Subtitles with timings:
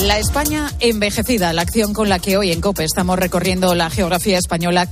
[0.00, 4.36] La España envejecida, la acción con la que hoy en COPE estamos recorriendo la geografía
[4.36, 4.90] española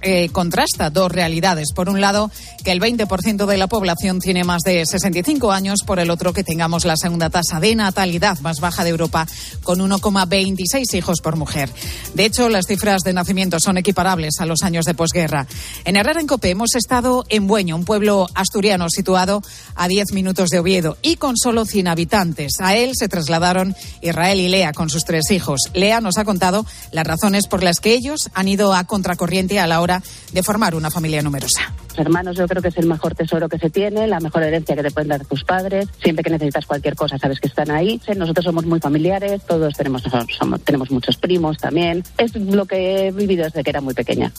[0.00, 1.72] eh, contrasta dos realidades.
[1.74, 2.30] Por un lado,
[2.64, 6.44] que el 20% de la población tiene más de 65 años, por el otro, que
[6.44, 9.26] tengamos la segunda tasa de natalidad más baja de Europa,
[9.62, 11.68] con 1,26 hijos por mujer.
[12.14, 15.46] De hecho, las cifras de nacimiento son equiparables a los años de posguerra.
[15.84, 19.42] En Herrera en COPE hemos estado en Bueño, un pueblo asturiano situado
[19.74, 22.54] a 10 minutos de Oviedo y con solo 100 habitantes.
[22.60, 25.60] A él se trasladaron Israel Lea con sus tres hijos.
[25.74, 29.66] Lea nos ha contado las razones por las que ellos han ido a contracorriente a
[29.66, 31.72] la hora de formar una familia numerosa.
[31.96, 34.82] Hermanos yo creo que es el mejor tesoro que se tiene, la mejor herencia que
[34.82, 35.88] te pueden dar tus padres.
[36.02, 38.00] Siempre que necesitas cualquier cosa sabes que están ahí.
[38.16, 40.02] Nosotros somos muy familiares, todos tenemos,
[40.64, 42.04] tenemos muchos primos también.
[42.18, 44.32] Es lo que he vivido desde que era muy pequeña.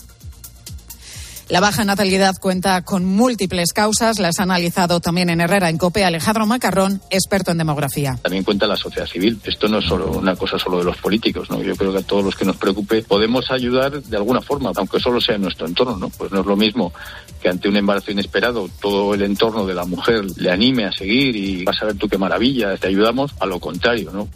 [1.48, 6.04] La baja natalidad cuenta con múltiples causas, las ha analizado también en Herrera en COPE
[6.04, 8.18] Alejandro Macarrón, experto en demografía.
[8.20, 9.40] También cuenta la sociedad civil.
[9.44, 11.62] Esto no es solo una cosa solo de los políticos, ¿no?
[11.62, 15.00] Yo creo que a todos los que nos preocupe podemos ayudar de alguna forma, aunque
[15.00, 16.10] solo sea en nuestro entorno, ¿no?
[16.10, 16.92] Pues no es lo mismo
[17.40, 21.34] que ante un embarazo inesperado todo el entorno de la mujer le anime a seguir
[21.34, 24.28] y vas a ver tú qué maravilla, te ayudamos, a lo contrario, ¿no?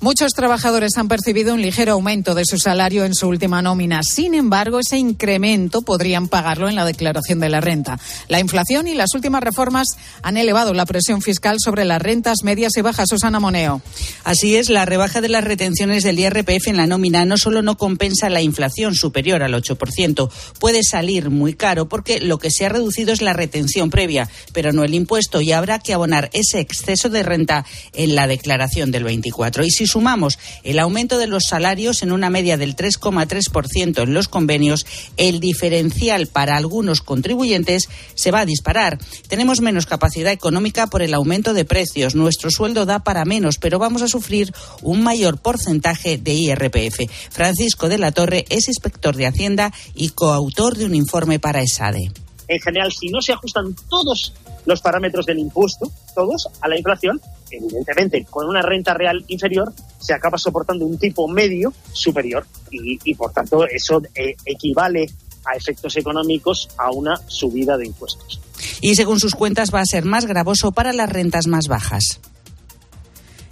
[0.00, 4.02] Muchos trabajadores han percibido un ligero aumento de su salario en su última nómina.
[4.02, 7.98] Sin embargo, ese incremento podrían pagarlo en la declaración de la renta.
[8.28, 9.88] La inflación y las últimas reformas
[10.22, 13.08] han elevado la presión fiscal sobre las rentas medias y bajas.
[13.08, 13.80] Susana Moneo.
[14.24, 17.76] Así es, la rebaja de las retenciones del IRPF en la nómina no solo no
[17.76, 22.68] compensa la inflación superior al 8%, puede salir muy caro porque lo que se ha
[22.68, 27.08] reducido es la retención previa, pero no el impuesto y habrá que abonar ese exceso
[27.08, 29.64] de renta en la declaración del 24.
[29.64, 34.26] Y si sumamos el aumento de los salarios en una media del 3,3% en los
[34.26, 34.86] convenios,
[35.16, 38.98] el diferencial para algunos contribuyentes se va a disparar.
[39.28, 42.16] Tenemos menos capacidad económica por el aumento de precios.
[42.16, 44.52] Nuestro sueldo da para menos, pero vamos a sufrir
[44.82, 47.08] un mayor porcentaje de IRPF.
[47.30, 52.10] Francisco de la Torre es inspector de Hacienda y coautor de un informe para ESADE.
[52.48, 54.34] En general, si no se ajustan todos
[54.66, 57.20] los parámetros del impuesto, todos, a la inflación,
[57.56, 63.32] evidentemente, con una renta real inferior, se acaba soportando un tipo medio superior y, por
[63.32, 65.06] tanto, eso eh, equivale
[65.46, 68.40] a efectos económicos a una subida de impuestos.
[68.80, 72.20] Y según sus cuentas va a ser más gravoso para las rentas más bajas.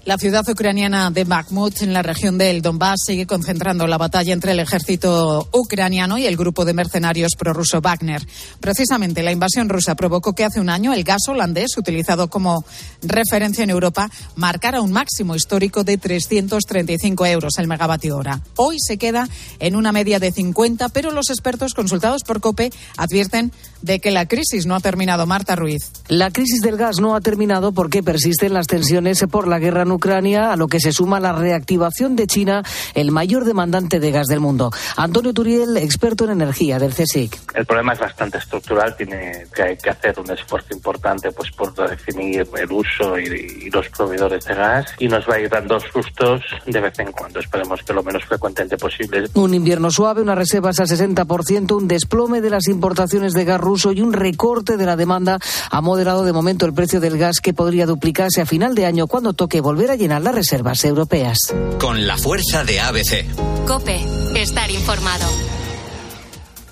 [0.04, 4.50] La ciudad ucraniana de Bakhmut, en la región del Donbass, sigue concentrando la batalla entre
[4.50, 8.26] el ejército ucraniano y el grupo de mercenarios prorruso Wagner.
[8.58, 12.64] Precisamente la invasión rusa provocó que hace un año el gas holandés, utilizado como
[13.00, 18.40] referencia en Europa, marcara un máximo histórico de 335 euros el megavatio hora.
[18.56, 19.28] Hoy se queda
[19.60, 23.52] en una media de 50, pero los expertos consultados por COPE advierten
[23.82, 25.26] de que la crisis no ha terminado.
[25.26, 25.92] Marta Ruiz.
[26.08, 30.52] La crisis del gas no ha terminado porque persisten las tensiones por la guerra Ucrania,
[30.52, 32.62] a lo que se suma la reactivación de China,
[32.94, 34.70] el mayor demandante de gas del mundo.
[34.96, 37.38] Antonio Turiel, experto en energía del CSIC.
[37.54, 42.46] El problema es bastante estructural, tiene que, que hacer un esfuerzo importante pues por definir
[42.56, 46.80] el uso y, los proveedores de gas y nos va a ir dando sustos de
[46.80, 47.40] vez en cuando.
[47.40, 49.24] Esperemos que lo menos frecuentemente posible.
[49.34, 53.92] Un invierno suave, unas reservas al 60%, un desplome de las importaciones de gas ruso
[53.92, 55.38] y un recorte de la demanda
[55.70, 59.06] ha moderado de momento el precio del gas que podría duplicarse a final de año
[59.06, 61.38] cuando toque volver a llenar las reservas europeas.
[61.78, 63.26] Con la fuerza de ABC.
[63.66, 64.00] Cope,
[64.34, 65.51] estar informado.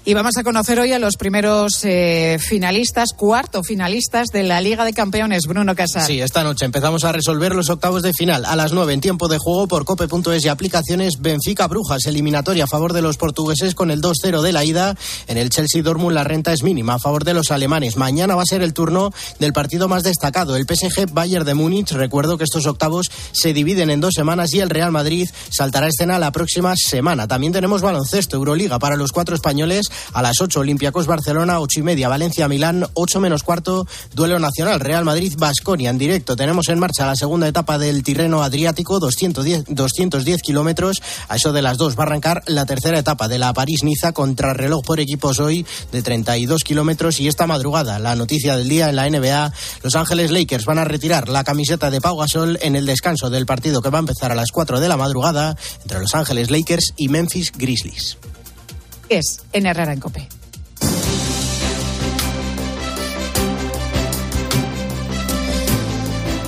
[0.02, 4.86] Y vamos a conocer hoy a los primeros eh, finalistas, cuarto finalistas de la Liga
[4.86, 6.06] de Campeones, Bruno Casar.
[6.06, 8.46] Sí, esta noche empezamos a resolver los octavos de final.
[8.46, 12.66] A las nueve en tiempo de juego por cope.es y aplicaciones Benfica Brujas, eliminatoria a
[12.66, 14.96] favor de los portugueses con el 2-0 de la ida.
[15.28, 17.98] En el Chelsea Dortmund la renta es mínima a favor de los alemanes.
[17.98, 21.92] Mañana va a ser el turno del partido más destacado, el PSG Bayern de Múnich.
[21.92, 25.90] Recuerdo que estos octavos se dividen en dos semanas y el Real Madrid saltará a
[25.90, 27.28] escena la próxima semana.
[27.28, 31.82] También tenemos baloncesto, Euroliga para los cuatro españoles a las 8, Olympiacos Barcelona, 8 y
[31.82, 36.36] media, Valencia Milán, 8 menos cuarto, duelo nacional, Real Madrid Basconia en directo.
[36.36, 41.02] Tenemos en marcha la segunda etapa del Tirreno Adriático, 210, 210 kilómetros.
[41.28, 44.82] A eso de las dos va a arrancar la tercera etapa de la París-Niza, reloj
[44.84, 47.20] por equipos hoy de 32 kilómetros.
[47.20, 49.52] Y esta madrugada, la noticia del día en la NBA,
[49.82, 53.46] Los Ángeles Lakers van a retirar la camiseta de Pau Gasol en el descanso del
[53.46, 56.94] partido que va a empezar a las 4 de la madrugada entre Los Ángeles Lakers
[56.96, 58.18] y Memphis Grizzlies
[59.10, 60.28] es en Herrera en Cope.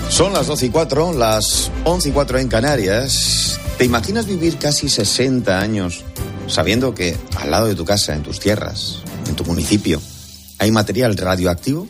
[0.08, 3.58] Son las 12 y 4, las 11 y 4 en Canarias.
[3.78, 6.04] ¿Te imaginas vivir casi 60 años
[6.46, 10.00] sabiendo que al lado de tu casa, en tus tierras, en tu municipio,
[10.58, 11.88] hay material radioactivo?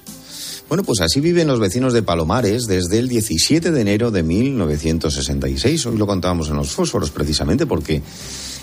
[0.68, 5.84] Bueno, pues así viven los vecinos de Palomares desde el 17 de enero de 1966.
[5.84, 8.02] Hoy lo contábamos en los fósforos precisamente porque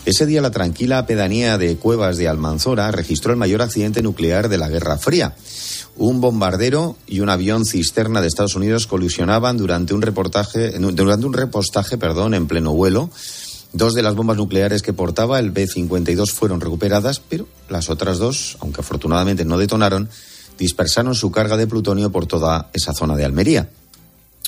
[0.05, 4.57] ese día la tranquila pedanía de Cuevas de Almanzora registró el mayor accidente nuclear de
[4.57, 5.35] la Guerra Fría.
[5.97, 11.33] Un bombardero y un avión cisterna de Estados Unidos colisionaban durante un reportaje, durante un
[11.33, 13.09] repostaje, perdón, en pleno vuelo.
[13.73, 18.57] Dos de las bombas nucleares que portaba el B-52 fueron recuperadas, pero las otras dos,
[18.61, 20.09] aunque afortunadamente no detonaron,
[20.57, 23.69] dispersaron su carga de plutonio por toda esa zona de Almería.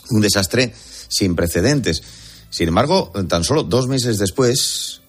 [0.09, 0.73] Un desastre
[1.07, 2.01] sin precedentes.
[2.49, 5.00] Sin embargo, tan solo dos meses después,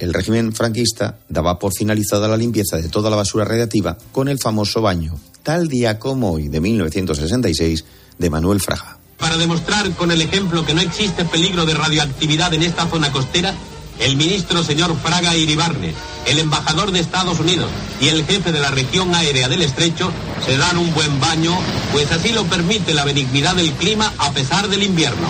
[0.00, 4.38] el régimen franquista daba por finalizada la limpieza de toda la basura radiactiva con el
[4.38, 7.84] famoso baño, tal día como hoy de 1966,
[8.18, 8.98] de Manuel Fraga.
[9.18, 13.54] Para demostrar con el ejemplo que no existe peligro de radioactividad en esta zona costera,
[13.98, 15.92] el ministro señor Fraga Iribarne,
[16.26, 17.70] el embajador de Estados Unidos
[18.00, 20.10] y el jefe de la región aérea del estrecho
[20.46, 21.52] se dan un buen baño,
[21.92, 25.28] pues así lo permite la benignidad del clima a pesar del invierno.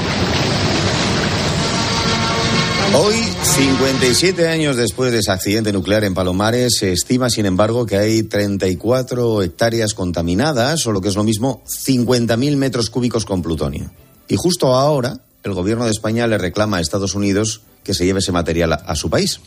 [2.92, 7.96] Hoy, 57 años después de ese accidente nuclear en Palomares, se estima, sin embargo, que
[7.96, 13.92] hay 34 hectáreas contaminadas, o lo que es lo mismo, 50.000 metros cúbicos con plutonio.
[14.26, 18.19] Y justo ahora, el gobierno de España le reclama a Estados Unidos que se lleve
[18.19, 19.38] ese material a, su país.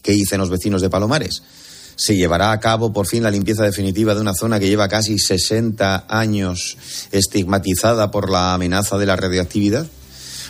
[0.00, 1.42] ¿Qué dicen los vecinos de Palomares?
[1.96, 5.18] se llevará a cabo por fin la limpieza definitiva de una zona que lleva casi
[5.18, 6.78] 60 años
[7.12, 9.86] estigmatizada por la amenaza de la radioactividad?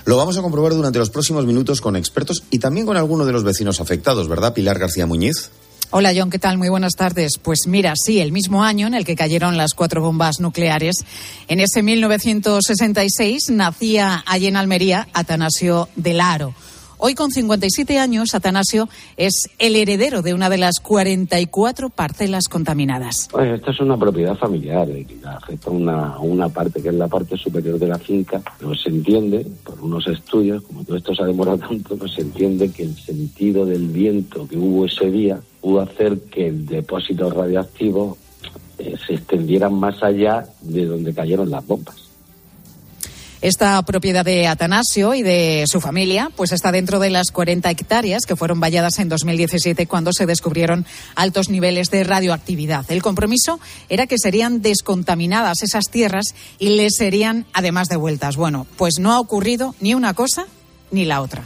[0.04, 3.32] Lo vamos a comprobar durante los próximos minutos con expertos y también con algunos de
[3.32, 5.50] los vecinos afectados, ¿verdad, Pilar García Muñiz?
[5.92, 6.56] Hola John, ¿qué tal?
[6.56, 7.32] Muy buenas tardes.
[7.42, 11.04] Pues mira, sí, el mismo año en el que cayeron las cuatro bombas nucleares,
[11.48, 16.54] en ese 1966 nacía allí en Almería Atanasio del Aro
[17.02, 18.86] Hoy, con 57 años, Atanasio
[19.16, 23.26] es el heredero de una de las 44 parcelas contaminadas.
[23.32, 27.08] Pues esta es una propiedad familiar eh, que afecta una, una parte que es la
[27.08, 28.42] parte superior de la finca.
[28.60, 32.20] No se entiende, por unos estudios, como todo esto se ha demorado tanto, no se
[32.20, 37.30] entiende que el sentido del viento que hubo ese día pudo hacer que el depósito
[37.30, 38.18] radioactivo
[38.76, 42.09] eh, se extendiera más allá de donde cayeron las bombas.
[43.42, 48.26] Esta propiedad de Atanasio y de su familia, pues está dentro de las 40 hectáreas
[48.26, 50.84] que fueron valladas en 2017 cuando se descubrieron
[51.14, 52.84] altos niveles de radioactividad.
[52.90, 53.58] El compromiso
[53.88, 58.36] era que serían descontaminadas esas tierras y les serían además devueltas.
[58.36, 60.44] Bueno, pues no ha ocurrido ni una cosa
[60.90, 61.42] ni la otra.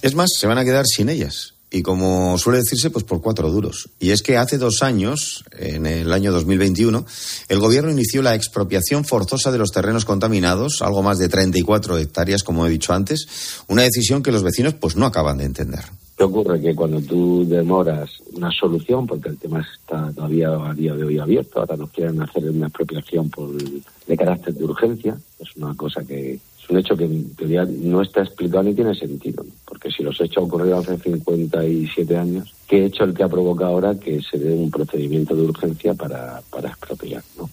[0.00, 3.50] Es más, se van a quedar sin ellas y como suele decirse, pues por cuatro
[3.50, 3.90] duros.
[4.00, 7.04] Y es que hace dos años, en el año 2021,
[7.48, 12.42] el gobierno inició la expropiación forzosa de los terrenos contaminados, algo más de 34 hectáreas,
[12.42, 13.26] como he dicho antes,
[13.68, 15.84] una decisión que los vecinos pues no acaban de entender.
[16.16, 16.60] ¿Qué ocurre?
[16.60, 21.18] Que cuando tú demoras una solución, porque el tema está todavía a día de hoy
[21.18, 26.02] abierto, ahora nos quieren hacer una expropiación por, de carácter de urgencia, es una cosa
[26.02, 30.20] que un hecho que en teoría no está explicado ni tiene sentido, porque si los
[30.20, 34.52] hechos ocurrieron hace 57 años, ¿qué hecho el que ha provocado ahora que se dé
[34.52, 37.22] un procedimiento de urgencia para, para expropiar?
[37.38, 37.48] ¿no?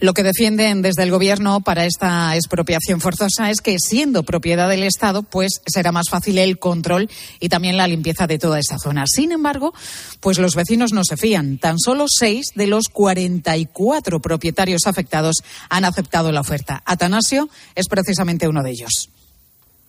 [0.00, 4.82] Lo que defienden desde el Gobierno para esta expropiación forzosa es que, siendo propiedad del
[4.82, 9.04] Estado, pues será más fácil el control y también la limpieza de toda esa zona.
[9.06, 9.74] Sin embargo,
[10.20, 11.58] pues los vecinos no se fían.
[11.58, 15.36] Tan solo seis de los 44 propietarios afectados
[15.68, 16.82] han aceptado la oferta.
[16.86, 19.10] Atanasio es precisamente uno de ellos.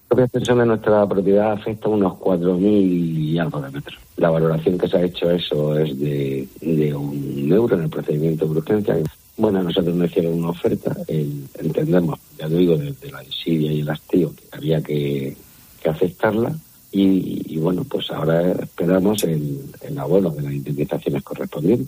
[0.10, 3.98] La extensión de nuestra propiedad afecta a unos 4.000 y algo de metros.
[4.18, 8.46] La valoración que se ha hecho eso es de, de un euro en el procedimiento
[8.46, 8.98] de urgencia
[9.42, 13.90] bueno, nosotros nos hicieron una oferta, entendemos, ya lo digo, desde la desidia y el
[13.90, 15.36] hastío, que había que,
[15.84, 16.54] aceptarla
[16.92, 21.88] y, bueno, pues ahora esperamos el, el abuelo de las indemnizaciones correspondientes.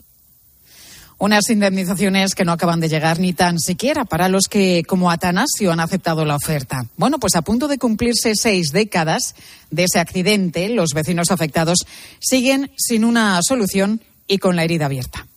[1.19, 5.71] Unas indemnizaciones que no acaban de llegar ni tan siquiera para los que, como Atanasio,
[5.71, 6.87] han aceptado la oferta.
[6.97, 9.35] Bueno, pues a punto de cumplirse seis décadas
[9.69, 11.85] de ese accidente, los vecinos afectados
[12.19, 15.27] siguen sin una solución y con la herida abierta.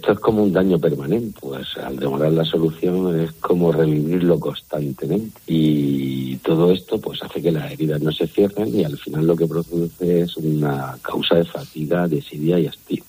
[0.00, 5.38] Esto es como un daño permanente, pues al demorar la solución es como revivirlo constantemente
[5.46, 9.36] y todo esto pues hace que las heridas no se cierren y al final lo
[9.36, 13.04] que produce es una causa de fatiga, desidia y hastío.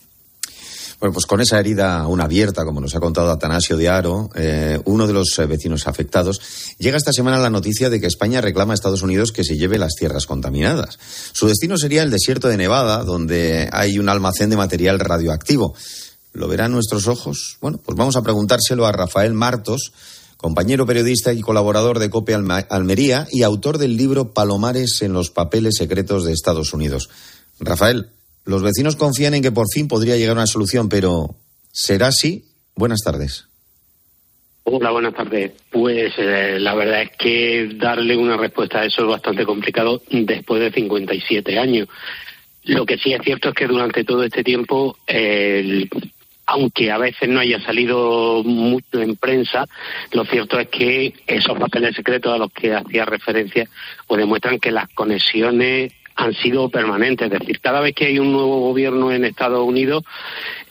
[0.99, 4.77] Bueno, pues con esa herida aún abierta, como nos ha contado Atanasio de Aro, eh,
[4.83, 8.73] uno de los eh, vecinos afectados, llega esta semana la noticia de que España reclama
[8.73, 10.99] a Estados Unidos que se lleve las tierras contaminadas.
[11.31, 15.73] Su destino sería el desierto de Nevada, donde hay un almacén de material radioactivo.
[16.33, 17.57] ¿Lo verán nuestros ojos?
[17.61, 19.91] Bueno, pues vamos a preguntárselo a Rafael Martos,
[20.37, 22.35] compañero periodista y colaborador de COPE
[22.69, 27.09] Almería y autor del libro Palomares en los papeles secretos de Estados Unidos.
[27.59, 28.09] Rafael,
[28.45, 31.35] los vecinos confían en que por fin podría llegar una solución, pero
[31.71, 32.45] ¿será así?
[32.75, 33.45] Buenas tardes.
[34.63, 35.51] Hola, buenas tardes.
[35.69, 40.61] Pues eh, la verdad es que darle una respuesta a eso es bastante complicado después
[40.61, 41.87] de 57 años.
[42.63, 44.97] Lo que sí es cierto es que durante todo este tiempo,
[46.51, 49.67] aunque a veces no haya salido mucho en prensa,
[50.11, 53.69] lo cierto es que esos papeles secretos a los que hacía referencia
[54.05, 57.31] pues demuestran que las conexiones han sido permanentes.
[57.31, 60.03] Es decir, cada vez que hay un nuevo gobierno en Estados Unidos,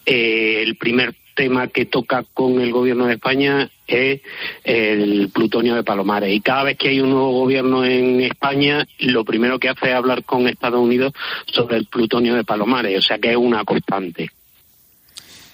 [0.05, 4.21] eh, el primer tema que toca con el gobierno de España es
[4.65, 6.31] el plutonio de Palomares.
[6.31, 9.95] Y cada vez que hay un nuevo gobierno en España, lo primero que hace es
[9.95, 11.15] hablar con Estados Unidos
[11.47, 12.99] sobre el plutonio de Palomares.
[12.99, 14.31] O sea que es una constante.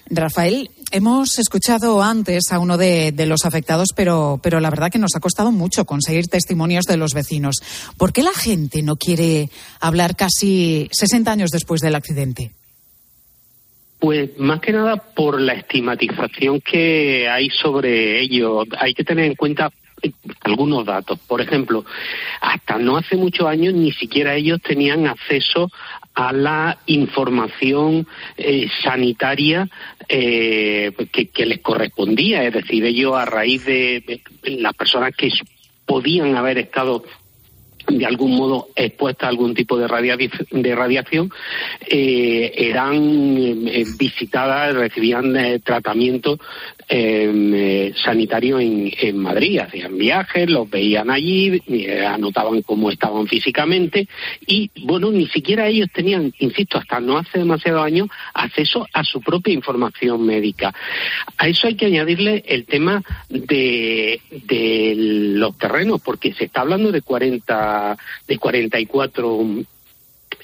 [0.09, 5.15] Rafael, hemos escuchado antes a uno de, los afectados, pero, pero la verdad que nos
[5.15, 7.57] ha costado mucho conseguir testimonios de los vecinos.
[7.97, 9.49] ¿Por qué la gente no quiere
[9.79, 12.51] hablar casi 60 años después del accidente?
[13.99, 18.63] Pues más que nada por la estigmatización que hay sobre ello.
[18.79, 19.71] Hay que tener en cuenta
[20.03, 20.11] eh,
[20.41, 21.17] algunos datos.
[21.27, 21.83] Por ejemplo,
[22.41, 25.71] hasta no hace muchos años ni siquiera ellos tenían acceso
[26.17, 28.07] a la información
[28.37, 29.69] eh, sanitaria
[30.09, 32.43] eh, que, les correspondía.
[32.43, 35.29] Es decir, ellos a raíz de las personas que
[35.85, 37.03] podían haber estado
[37.87, 41.29] de algún modo expuestas a algún tipo de, de radiación,
[41.87, 43.63] eh, eran
[43.99, 46.39] visitadas, recibían tratamiento
[46.89, 49.59] eh, sanitario en, en, Madrid.
[49.59, 54.07] Hacían viajes, los veían allí, eh, anotaban cómo estaban físicamente
[54.45, 59.21] y, bueno, ni siquiera ellos tenían, insisto, hasta no hace demasiado años, acceso a su
[59.21, 60.73] propia información médica.
[61.37, 66.91] A eso hay que añadirle el tema de, de los terrenos, porque se está hablando
[66.91, 69.65] de 40, de 44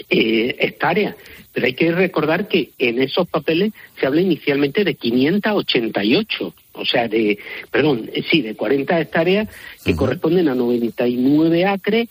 [0.10, 1.16] eh, hectáreas.
[1.52, 7.08] Pero hay que recordar que en esos papeles se habla inicialmente de 588, o sea,
[7.08, 7.38] de,
[7.70, 9.50] perdón, eh, sí, de 40 hectáreas
[9.86, 12.10] que corresponden a 99 acres,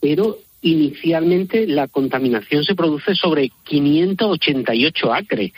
[0.00, 5.52] pero inicialmente la contaminación se produce sobre 588 acres.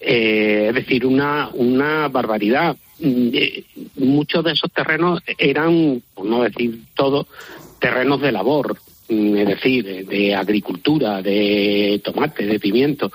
[0.00, 2.76] Eh, es decir, una, una barbaridad.
[2.98, 3.64] Mm, eh,
[3.96, 7.26] muchos de esos terrenos eran, por no decir todo,
[7.78, 8.76] terrenos de labor,
[9.08, 13.10] es decir, de, agricultura, de tomate, de pimiento.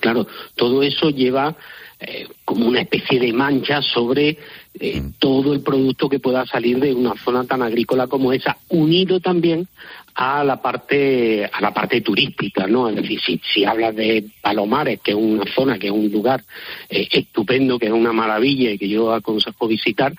[0.00, 1.56] Claro, todo eso lleva
[2.00, 4.38] eh, como una especie de mancha sobre
[4.78, 5.14] eh, mm.
[5.18, 9.66] todo el producto que pueda salir de una zona tan agrícola como esa, unido también
[10.14, 12.88] a la parte a la parte turística, ¿no?
[12.88, 16.44] Es decir, si, si hablas de Palomares, que es una zona, que es un lugar
[16.88, 20.12] eh, estupendo, que es una maravilla y que yo aconsejo visitar,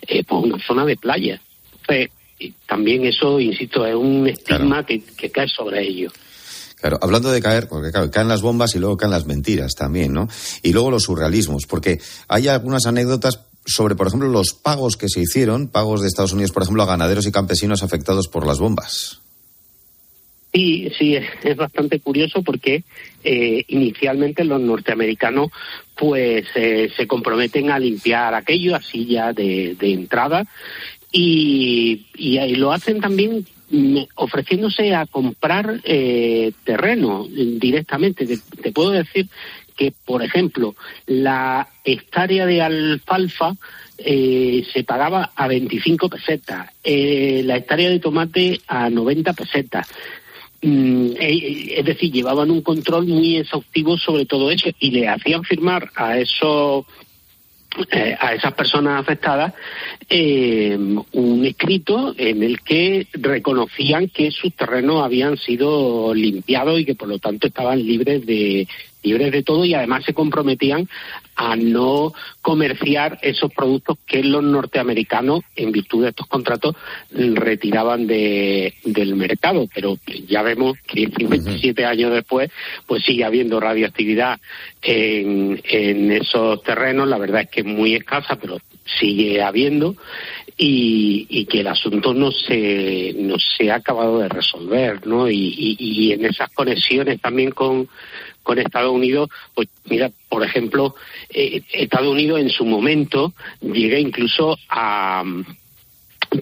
[0.00, 1.40] pues una zona de playa.
[1.80, 2.15] Entonces, y
[2.66, 6.12] también eso, insisto, es un estigma que, cae sobre ellos.
[6.76, 10.28] Claro, hablando de caer, porque caen las bombas y luego caen las mentiras también, ¿no?
[10.62, 15.20] Y luego los surrealismos, porque hay algunas anécdotas sobre, por ejemplo, los pagos que se
[15.20, 19.20] hicieron, pagos de Estados Unidos, por ejemplo, a ganaderos y campesinos afectados por las bombas.
[20.56, 22.82] Sí, sí, es, bastante curioso porque
[23.22, 25.50] eh, inicialmente los norteamericanos
[25.94, 30.46] pues eh, se comprometen a limpiar aquello así ya de, de entrada
[31.12, 38.26] y, y, lo hacen también mm, ofreciéndose a comprar eh, terreno directamente.
[38.26, 39.28] Te, puedo decir
[39.76, 40.74] que, por ejemplo,
[41.06, 43.54] la hectárea de alfalfa
[43.98, 49.88] eh, se pagaba a 25 pesetas, eh, la hectárea de tomate a 90 pesetas.
[50.62, 55.90] Mm, es decir, llevaban un control muy exhaustivo sobre todo eso y le hacían firmar
[55.94, 56.86] a esos
[57.90, 59.52] eh, a esas personas afectadas
[60.08, 60.78] eh,
[61.12, 67.08] un escrito en el que reconocían que sus terrenos habían sido limpiados y que por
[67.08, 68.66] lo tanto estaban libres de
[69.06, 70.88] libres de todo y además se comprometían
[71.36, 76.74] a no comerciar esos productos que los norteamericanos, en virtud de estos contratos,
[77.10, 79.66] retiraban de, del mercado.
[79.74, 82.50] Pero ya vemos que 27 años después,
[82.86, 84.40] pues sigue habiendo radioactividad
[84.82, 87.06] en, en esos terrenos.
[87.06, 88.58] La verdad es que es muy escasa, pero
[88.98, 89.94] sigue habiendo.
[90.58, 95.28] Y, y, que el asunto no se no se ha acabado de resolver, ¿no?
[95.28, 97.86] Y, y, y en esas conexiones también con
[98.46, 100.94] con Estados Unidos, pues mira, por ejemplo,
[101.30, 105.44] eh, Estados Unidos en su momento llega incluso a mm,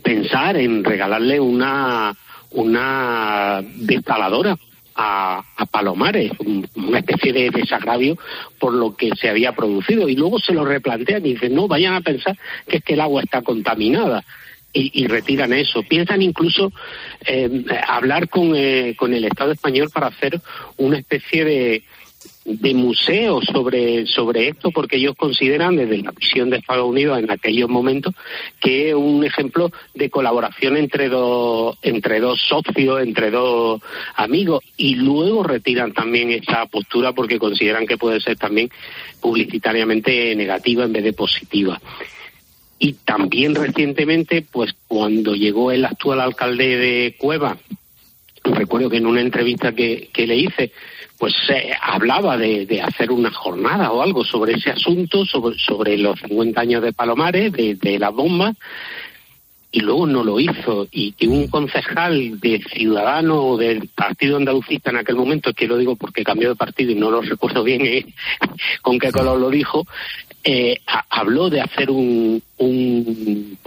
[0.02, 2.14] pensar en regalarle una
[2.50, 4.56] una destaladora
[4.94, 6.30] a, Palomares,
[6.76, 8.16] una especie de desagravio
[8.60, 10.08] por lo que se había producido.
[10.08, 12.36] Y luego se lo replantean y dicen, no, vayan a pensar
[12.68, 14.22] que es que el agua está contaminada.
[14.76, 15.84] Y, retiran eso.
[15.84, 16.72] Piensan incluso
[17.24, 20.40] eh, hablar con, eh, con el Estado español para hacer
[20.76, 21.84] una especie de,
[22.44, 27.30] de museo sobre, sobre esto, porque ellos consideran desde la visión de Estados Unidos en
[27.30, 28.14] aquellos momentos
[28.60, 33.80] que es un ejemplo de colaboración entre dos, entre dos socios, entre dos
[34.16, 38.70] amigos, y luego retiran también esa postura porque consideran que puede ser también
[39.20, 41.80] publicitariamente negativa en vez de positiva.
[42.84, 47.56] Y también recientemente, pues cuando llegó el actual alcalde de Cueva,
[48.44, 50.70] recuerdo que en una entrevista que, que le hice,
[51.16, 56.20] pues se hablaba de, hacer una jornada o algo sobre ese asunto, sobre, sobre los
[56.20, 58.52] 50 años de Palomares, de, de la bomba,
[59.74, 60.86] y luego no lo hizo.
[60.92, 65.76] Y que un concejal de Ciudadano o del Partido Andalucista en aquel momento, que lo
[65.76, 68.06] digo porque cambió de partido y no lo recuerdo bien eh,
[68.82, 69.84] con qué color lo dijo,
[70.44, 73.58] eh, habló de hacer un, un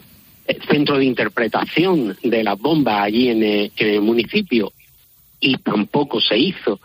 [0.69, 4.71] centro de interpretación de las bombas allí en en el municipio
[5.39, 6.79] y tampoco se hizo.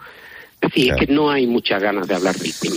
[0.60, 2.76] Es que no hay muchas ganas de hablar del tema.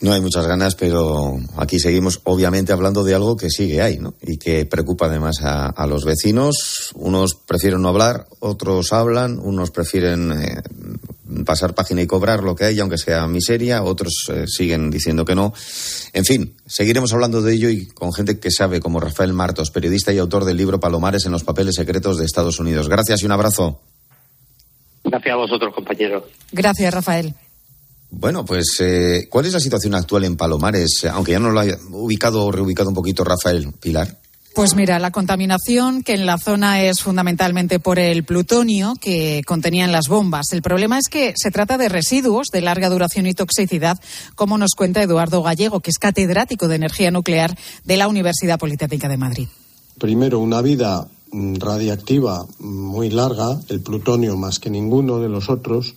[0.00, 4.14] No hay muchas ganas, pero aquí seguimos obviamente hablando de algo que sigue ahí, ¿no?
[4.22, 6.90] Y que preocupa además a, los vecinos.
[6.94, 10.62] Unos prefieren no hablar, otros hablan, unos prefieren eh,
[11.44, 15.34] pasar página y cobrar lo que hay, aunque sea miseria, otros eh, siguen diciendo que
[15.34, 15.52] no.
[16.12, 20.12] En fin, seguiremos hablando de ello y con gente que sabe, como Rafael Martos, periodista
[20.12, 22.88] y autor del libro Palomares en los papeles secretos de Estados Unidos.
[22.88, 23.80] Gracias y un abrazo.
[25.04, 26.24] Gracias a vosotros, compañeros.
[26.52, 27.34] Gracias, Rafael.
[28.10, 31.04] Bueno, pues, eh, ¿cuál es la situación actual en Palomares?
[31.12, 34.16] Aunque ya no lo haya ubicado o reubicado un poquito Rafael Pilar.
[34.58, 39.92] Pues mira, la contaminación que en la zona es fundamentalmente por el plutonio que contenían
[39.92, 40.46] las bombas.
[40.50, 44.00] El problema es que se trata de residuos de larga duración y toxicidad,
[44.34, 49.08] como nos cuenta Eduardo Gallego, que es catedrático de energía nuclear de la Universidad Politécnica
[49.08, 49.46] de Madrid.
[49.96, 55.94] Primero, una vida radiactiva muy larga, el plutonio más que ninguno de los otros,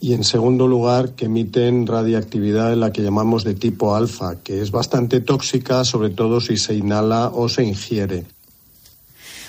[0.00, 4.62] y en segundo lugar que emiten radiactividad en la que llamamos de tipo alfa, que
[4.62, 8.24] es bastante tóxica, sobre todo si se inhala o se ingiere.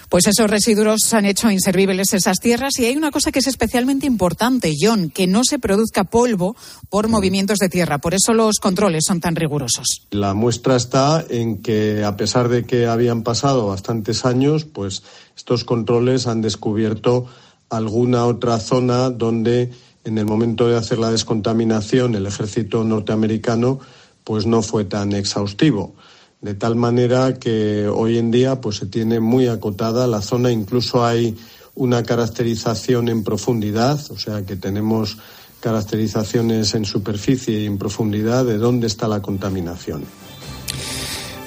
[0.10, 4.08] Pues esos residuos han hecho inservibles esas tierras y hay una cosa que es especialmente
[4.08, 6.56] importante, John, que no se produzca polvo
[6.90, 7.12] por mm.
[7.12, 8.00] movimientos de tierra.
[8.00, 10.08] Por eso los controles son tan rigurosos.
[10.10, 15.04] La muestra está en que, a pesar de que habían pasado bastantes años, pues
[15.38, 17.28] estos controles han descubierto
[17.70, 19.70] alguna otra zona donde
[20.04, 23.80] en el momento de hacer la descontaminación el ejército norteamericano
[24.24, 25.94] pues no fue tan exhaustivo
[26.42, 31.06] de tal manera que hoy en día pues se tiene muy acotada la zona, incluso
[31.06, 31.38] hay
[31.76, 35.18] una caracterización en profundidad, o sea que tenemos
[35.60, 40.06] caracterizaciones en superficie y en profundidad de dónde está la contaminación.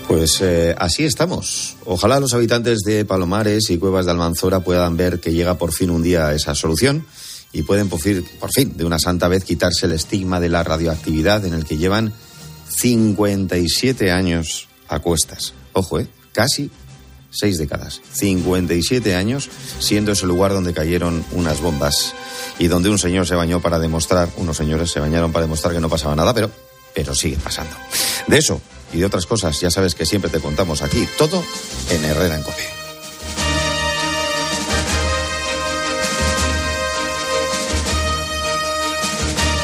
[0.07, 1.77] Pues eh, así estamos.
[1.87, 5.89] Ojalá los habitantes de Palomares y Cuevas de Almanzora puedan ver que llega por fin
[5.89, 7.07] un día esa solución
[7.53, 8.25] y pueden por fin,
[8.77, 12.13] de una santa vez quitarse el estigma de la radioactividad en el que llevan
[12.69, 15.53] 57 años a cuestas.
[15.73, 16.09] Ojo, ¿eh?
[16.33, 16.71] Casi
[17.31, 18.01] seis décadas.
[18.13, 22.15] 57 años siendo ese lugar donde cayeron unas bombas
[22.59, 25.81] y donde un señor se bañó para demostrar, unos señores se bañaron para demostrar que
[25.81, 26.51] no pasaba nada, pero,
[26.95, 27.75] pero sigue pasando.
[28.27, 28.61] De eso
[28.93, 31.43] y de otras cosas, ya sabes que siempre te contamos aquí todo
[31.91, 32.82] en Herrera en Cope.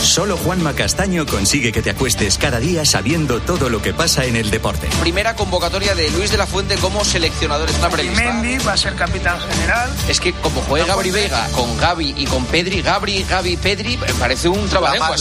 [0.00, 4.34] Solo Juanma Castaño consigue que te acuestes cada día sabiendo todo lo que pasa en
[4.34, 4.88] el deporte.
[5.00, 8.32] Primera convocatoria de Luis de la Fuente como seleccionador está prevista.
[8.32, 9.90] Mendy va a ser capitán general.
[10.08, 14.48] Es que como juega Gabri Vega con Gaby y con Pedri, Gabri, Gaby, Pedri, parece
[14.48, 15.14] un trabajo.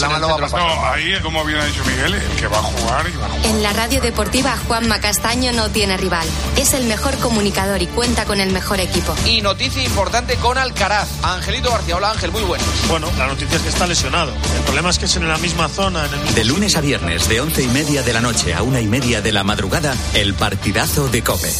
[0.58, 3.30] no, ahí como bien ha dicho Miguel, el que va a jugar y va a
[3.30, 3.46] jugar.
[3.48, 6.28] En la radio deportiva Juanma Castaño no tiene rival.
[6.58, 9.13] Es el mejor comunicador y cuenta con el mejor equipo.
[9.26, 11.10] Y noticia importante con Alcaraz.
[11.22, 12.63] Angelito García, hola Ángel, muy bueno.
[12.88, 14.32] Bueno, la noticia es que está lesionado.
[14.56, 16.08] El problema es que es en la misma zona.
[16.36, 19.19] de lunes a viernes, de once y media de la noche a una y media
[19.19, 21.51] de la madrugada, el partidazo de Cope.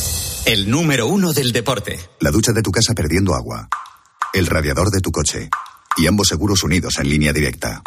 [0.46, 2.00] El número uno del deporte.
[2.20, 3.68] La ducha de tu casa perdiendo agua.
[4.32, 5.50] El radiador de tu coche.
[5.98, 7.82] Y ambos seguros unidos en línea directa.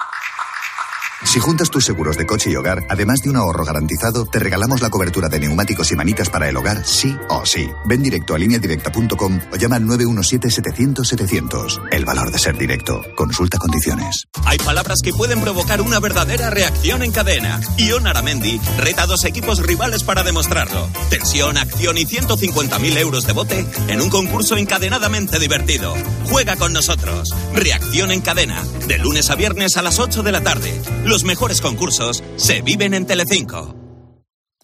[1.25, 4.83] Si juntas tus seguros de coche y hogar, además de un ahorro garantizado, te regalamos
[4.83, 7.69] la cobertura de neumáticos y manitas para el hogar, sí o sí.
[7.87, 11.89] Ven directo a lineadirecta.com o llama al 917-700-700.
[11.91, 13.03] El valor de ser directo.
[13.17, 14.27] Consulta condiciones.
[14.45, 17.61] Hay palabras que pueden provocar una verdadera reacción en cadena.
[17.79, 20.89] Ion Aramendi reta a dos equipos rivales para demostrarlo.
[21.09, 25.95] Tensión, acción y 150.000 euros de bote en un concurso encadenadamente divertido.
[26.29, 27.31] Juega con nosotros.
[27.55, 28.63] Reacción en cadena.
[28.87, 30.81] De lunes a viernes a las 8 de la tarde.
[31.13, 33.77] Los mejores concursos se viven en Telecinco.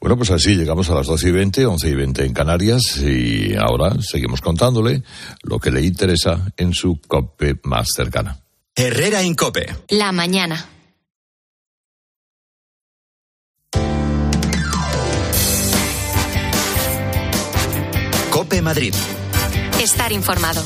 [0.00, 3.54] Bueno, pues así llegamos a las 12 y 20, 11 y 20 en Canarias y
[3.54, 5.02] ahora seguimos contándole
[5.42, 8.40] lo que le interesa en su COPE más cercana.
[8.74, 9.76] Herrera en COPE.
[9.90, 10.66] La mañana.
[18.30, 18.94] COPE Madrid.
[19.82, 20.62] Estar informado.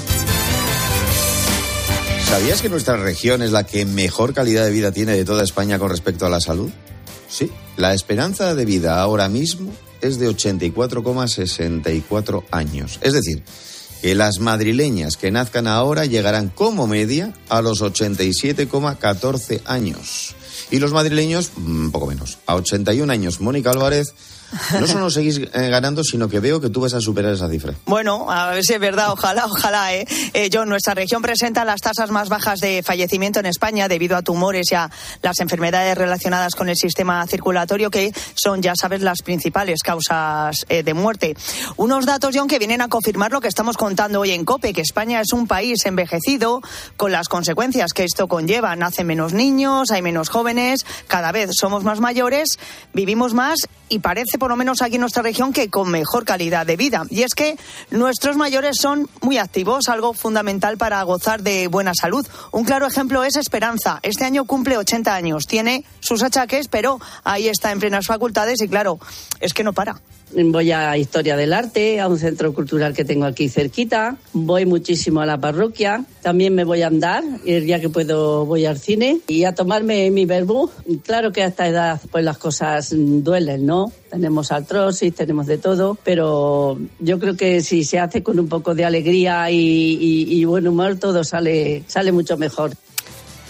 [2.32, 5.78] ¿Sabías que nuestra región es la que mejor calidad de vida tiene de toda España
[5.78, 6.70] con respecto a la salud?
[7.28, 12.98] Sí, la esperanza de vida ahora mismo es de 84,64 años.
[13.02, 13.42] Es decir,
[14.00, 20.34] que las madrileñas que nazcan ahora llegarán como media a los 87,14 años.
[20.72, 22.38] Y los madrileños, un poco menos.
[22.46, 24.14] A 81 años, Mónica Álvarez
[24.78, 27.74] no solo seguís eh, ganando, sino que veo que tú vas a superar esa cifra.
[27.86, 29.94] Bueno, a ver si es verdad, ojalá, ojalá.
[29.94, 30.06] ¿eh?
[30.34, 34.22] Eh, John, nuestra región presenta las tasas más bajas de fallecimiento en España debido a
[34.22, 34.90] tumores y a
[35.22, 40.82] las enfermedades relacionadas con el sistema circulatorio, que son, ya sabes, las principales causas eh,
[40.82, 41.36] de muerte.
[41.76, 44.80] Unos datos, John, que vienen a confirmar lo que estamos contando hoy en COPE, que
[44.82, 46.60] España es un país envejecido
[46.96, 48.76] con las consecuencias que esto conlleva.
[48.76, 50.61] Nacen menos niños, hay menos jóvenes,
[51.06, 52.58] cada vez somos más mayores,
[52.92, 56.64] vivimos más y parece por lo menos aquí en nuestra región, que con mejor calidad
[56.64, 57.04] de vida.
[57.10, 57.58] Y es que
[57.90, 62.26] nuestros mayores son muy activos, algo fundamental para gozar de buena salud.
[62.52, 64.00] Un claro ejemplo es Esperanza.
[64.02, 68.68] Este año cumple 80 años, tiene sus achaques, pero ahí está en plenas facultades y
[68.68, 68.98] claro,
[69.40, 70.00] es que no para.
[70.34, 74.16] Voy a Historia del Arte, a un centro cultural que tengo aquí cerquita.
[74.32, 76.04] Voy muchísimo a la parroquia.
[76.22, 77.22] También me voy a andar.
[77.44, 79.20] El día que puedo voy al cine.
[79.28, 80.70] Y a tomarme mi verbú.
[81.04, 83.92] Claro que a esta edad pues las cosas duelen, ¿no?
[84.10, 85.98] Tenemos artrosis, tenemos de todo.
[86.02, 90.44] Pero yo creo que si se hace con un poco de alegría y, y, y
[90.44, 92.72] buen humor, todo sale, sale mucho mejor.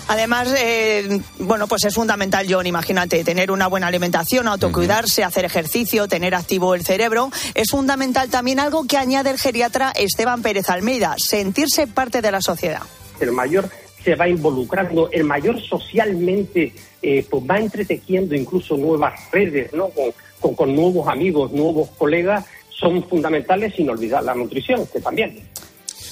[0.08, 6.08] Además, eh, bueno, pues es fundamental, John, imagínate, tener una buena alimentación, autocuidarse, hacer ejercicio,
[6.08, 7.30] tener activo el cerebro.
[7.54, 12.40] Es fundamental también algo que añade el geriatra Esteban Pérez Almeida, sentirse parte de la
[12.40, 12.82] sociedad.
[13.20, 13.68] El mayor
[14.04, 19.88] se va involucrando, el mayor socialmente eh, pues va entretejiendo incluso nuevas redes, ¿no?
[19.90, 25.51] Con, con, con nuevos amigos, nuevos colegas, son fundamentales sin olvidar la nutrición, que también.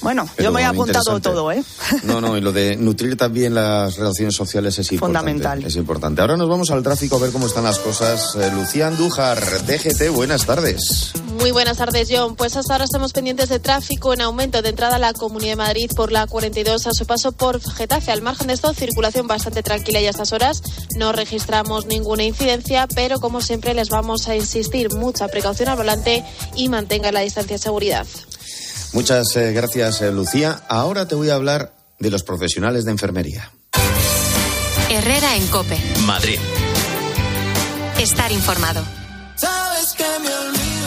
[0.01, 1.63] Bueno, Pero yo me he apuntado todo, ¿eh?
[2.03, 5.19] No, no, y lo de nutrir también las relaciones sociales es importante.
[5.19, 5.63] Fundamental.
[5.63, 6.21] Es importante.
[6.21, 8.35] Ahora nos vamos al tráfico a ver cómo están las cosas.
[8.35, 11.11] Eh, Lucía Andújar, DGT, buenas tardes.
[11.39, 12.35] Muy buenas tardes, John.
[12.35, 15.55] Pues hasta ahora estamos pendientes de tráfico en aumento de entrada a la Comunidad de
[15.57, 18.11] Madrid por la 42 a su paso por Getafe.
[18.11, 20.63] Al margen de esto, circulación bastante tranquila y a estas horas
[20.97, 26.23] no registramos ninguna incidencia, pero como siempre les vamos a insistir mucha precaución al volante
[26.55, 28.07] y mantenga la distancia de seguridad.
[28.93, 30.61] Muchas eh, gracias, eh, Lucía.
[30.67, 33.51] Ahora te voy a hablar de los profesionales de enfermería.
[34.89, 35.77] Herrera en Cope.
[36.05, 36.39] Madrid.
[37.97, 38.83] Estar informado.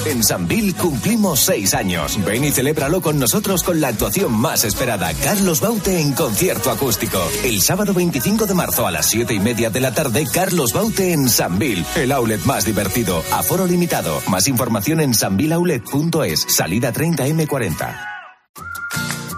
[0.07, 2.19] En Sanvil cumplimos seis años.
[2.25, 5.13] Ven y celébralo con nosotros con la actuación más esperada.
[5.15, 7.19] Carlos Baute en concierto acústico.
[7.43, 11.13] El sábado 25 de marzo a las siete y media de la tarde, Carlos Baute
[11.13, 13.25] en Sanvil, el outlet más divertido.
[13.33, 14.21] Aforo limitado.
[14.29, 16.47] Más información en sanvilaulet.es.
[16.49, 18.15] Salida 30M40.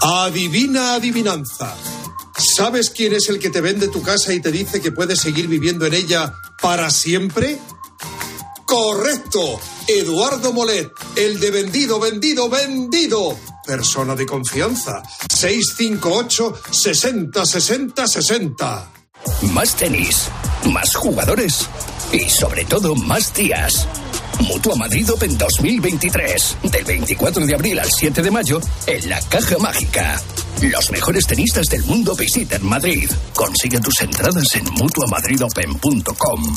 [0.03, 1.77] Adivina adivinanza.
[2.37, 5.47] ¿Sabes quién es el que te vende tu casa y te dice que puedes seguir
[5.47, 7.59] viviendo en ella para siempre?
[8.67, 9.61] Correcto.
[9.89, 13.39] Eduardo Molet, el de vendido, vendido, vendido.
[13.65, 15.03] Persona de confianza.
[15.29, 18.91] 658 60 60 60.
[19.53, 20.29] Más tenis,
[20.73, 21.69] más jugadores
[22.13, 23.87] y sobre todo más días.
[24.41, 29.57] Mutua Madrid Open 2023, del 24 de abril al 7 de mayo, en la Caja
[29.59, 30.21] Mágica.
[30.63, 33.11] Los mejores tenistas del mundo visitan Madrid.
[33.35, 36.57] Consigue tus entradas en mutuamadridopen.com.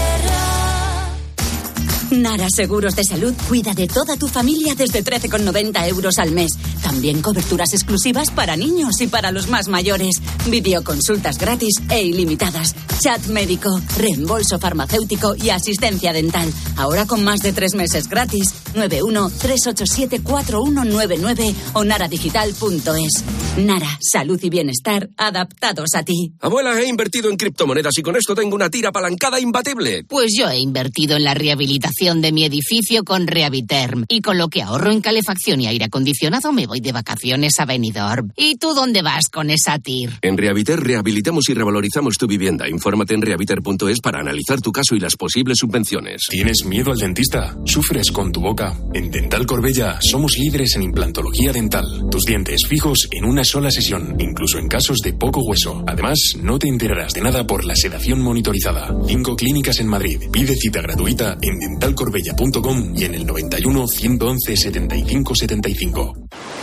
[2.11, 6.51] Nara Seguros de Salud cuida de toda tu familia desde 13,90 euros al mes.
[6.81, 10.15] También coberturas exclusivas para niños y para los más mayores.
[10.47, 12.75] Videoconsultas gratis e ilimitadas.
[12.99, 16.51] Chat médico, reembolso farmacéutico y asistencia dental.
[16.75, 18.53] Ahora con más de tres meses gratis.
[18.73, 23.23] 91-387-4199 o naradigital.es.
[23.57, 26.33] Nara, salud y bienestar adaptados a ti.
[26.39, 30.03] Abuela, he invertido en criptomonedas y con esto tengo una tira apalancada imbatible.
[30.05, 34.05] Pues yo he invertido en la rehabilitación de mi edificio con Rehabiterm.
[34.07, 37.65] Y con lo que ahorro en calefacción y aire acondicionado me voy de vacaciones a
[37.65, 38.31] Benidorm.
[38.37, 40.19] ¿Y tú dónde vas con esa TIR?
[40.21, 42.69] En Rehabiter rehabilitamos y revalorizamos tu vivienda.
[42.69, 46.23] Infórmate en rehabiter.es para analizar tu caso y las posibles subvenciones.
[46.29, 47.55] ¿Tienes miedo al dentista?
[47.65, 48.60] ¿Sufres con tu boca?
[48.93, 51.85] En Dental Corbella somos líderes en implantología dental.
[52.09, 55.83] Tus dientes fijos en una sola sesión, incluso en casos de poco hueso.
[55.87, 58.95] Además, no te enterarás de nada por la sedación monitorizada.
[59.07, 60.29] Cinco clínicas en Madrid.
[60.31, 66.13] Pide cita gratuita en dentalcorbella.com y en el 91 111 75 75.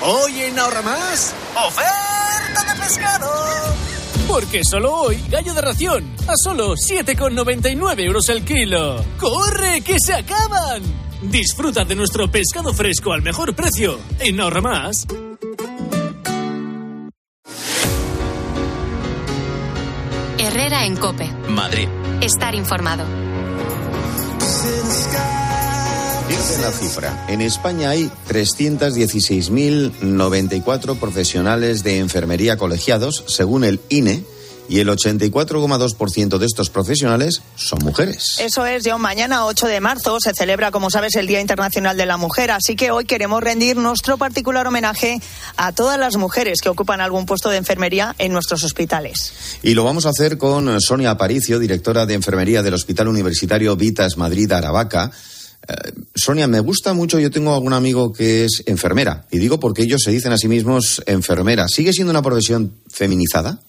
[0.03, 1.35] Hoy en Ahorra Más,
[1.67, 3.29] oferta de pescado.
[4.29, 9.03] Porque solo hoy, gallo de ración, a solo 7,99 euros el kilo.
[9.19, 11.08] ¡Corre, que se acaban!
[11.23, 15.05] Disfruta de nuestro pescado fresco al mejor precio en Ahorra Más.
[20.39, 21.29] Herrera en Cope.
[21.49, 21.89] Madrid.
[22.21, 23.05] Estar informado.
[26.29, 27.27] Fíjate la cifra.
[27.29, 34.23] En España hay 316.094 profesionales de enfermería colegiados, según el INE,
[34.69, 38.37] y el 84,2% de estos profesionales son mujeres.
[38.39, 39.01] Eso es, John.
[39.01, 42.51] Mañana, 8 de marzo, se celebra, como sabes, el Día Internacional de la Mujer.
[42.51, 45.21] Así que hoy queremos rendir nuestro particular homenaje
[45.57, 49.33] a todas las mujeres que ocupan algún puesto de enfermería en nuestros hospitales.
[49.63, 54.17] Y lo vamos a hacer con Sonia Aparicio, directora de enfermería del Hospital Universitario Vitas
[54.17, 55.11] Madrid Aravaca.
[55.67, 59.83] Eh, Sonia, me gusta mucho, yo tengo algún amigo que es enfermera, y digo porque
[59.83, 61.69] ellos se dicen a sí mismos enfermera.
[61.69, 63.61] ¿Sigue siendo una profesión feminizada?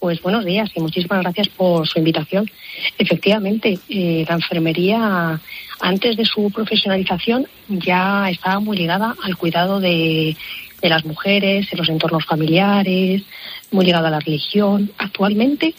[0.00, 2.50] Pues buenos días y muchísimas gracias por su invitación.
[2.96, 5.38] Efectivamente, eh, la enfermería,
[5.78, 10.34] antes de su profesionalización, ya estaba muy ligada al cuidado de,
[10.80, 13.24] las mujeres, en los entornos familiares,
[13.70, 14.90] muy ligada a la religión.
[14.96, 15.74] Actualmente,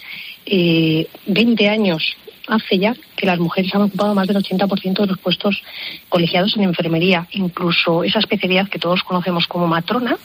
[0.46, 2.16] eh, 20 años
[2.48, 5.64] hace ya que las mujeres han ocupado más del 80% de los puestos
[6.10, 7.28] colegiados en enfermería.
[7.32, 10.16] Incluso esa especialidad que todos conocemos como matrona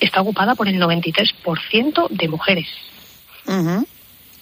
[0.00, 2.68] está ocupada por el 93% de mujeres.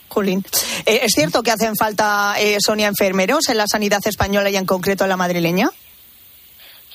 [0.08, 0.44] Jolín.
[0.86, 4.66] Eh, ¿Es cierto que hacen falta, eh, Sonia, enfermeros en la sanidad española y en
[4.66, 5.68] concreto en la madrileña?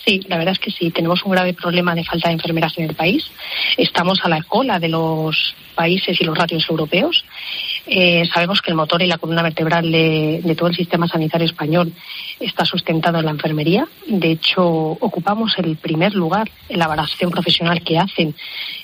[0.06, 2.90] Sí, la verdad es que sí, tenemos un grave problema de falta de enfermeras en
[2.90, 3.24] el país.
[3.78, 7.24] Estamos a la cola de los países y los ratios europeos.
[7.88, 11.92] Eh, sabemos que el motor y la columna vertebral de, todo el sistema sanitario español
[12.40, 13.88] está sustentado en la enfermería.
[14.08, 18.36] De hecho, ocupamos el primer lugar en la valoración profesional que hacen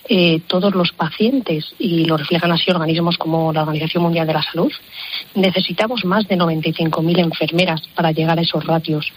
[0.10, 4.43] eh, todos los pacientes y lo reflejan así organismos como la Organización Mundial de la
[4.43, 4.71] Salud.
[5.36, 9.12] Necesitamos más de 95.000 enfermeras para llegar a esos ratios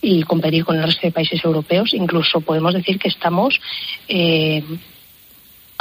[0.00, 1.94] y competir con el resto de países europeos.
[1.94, 3.60] Incluso podemos decir que estamos
[4.08, 4.62] eh,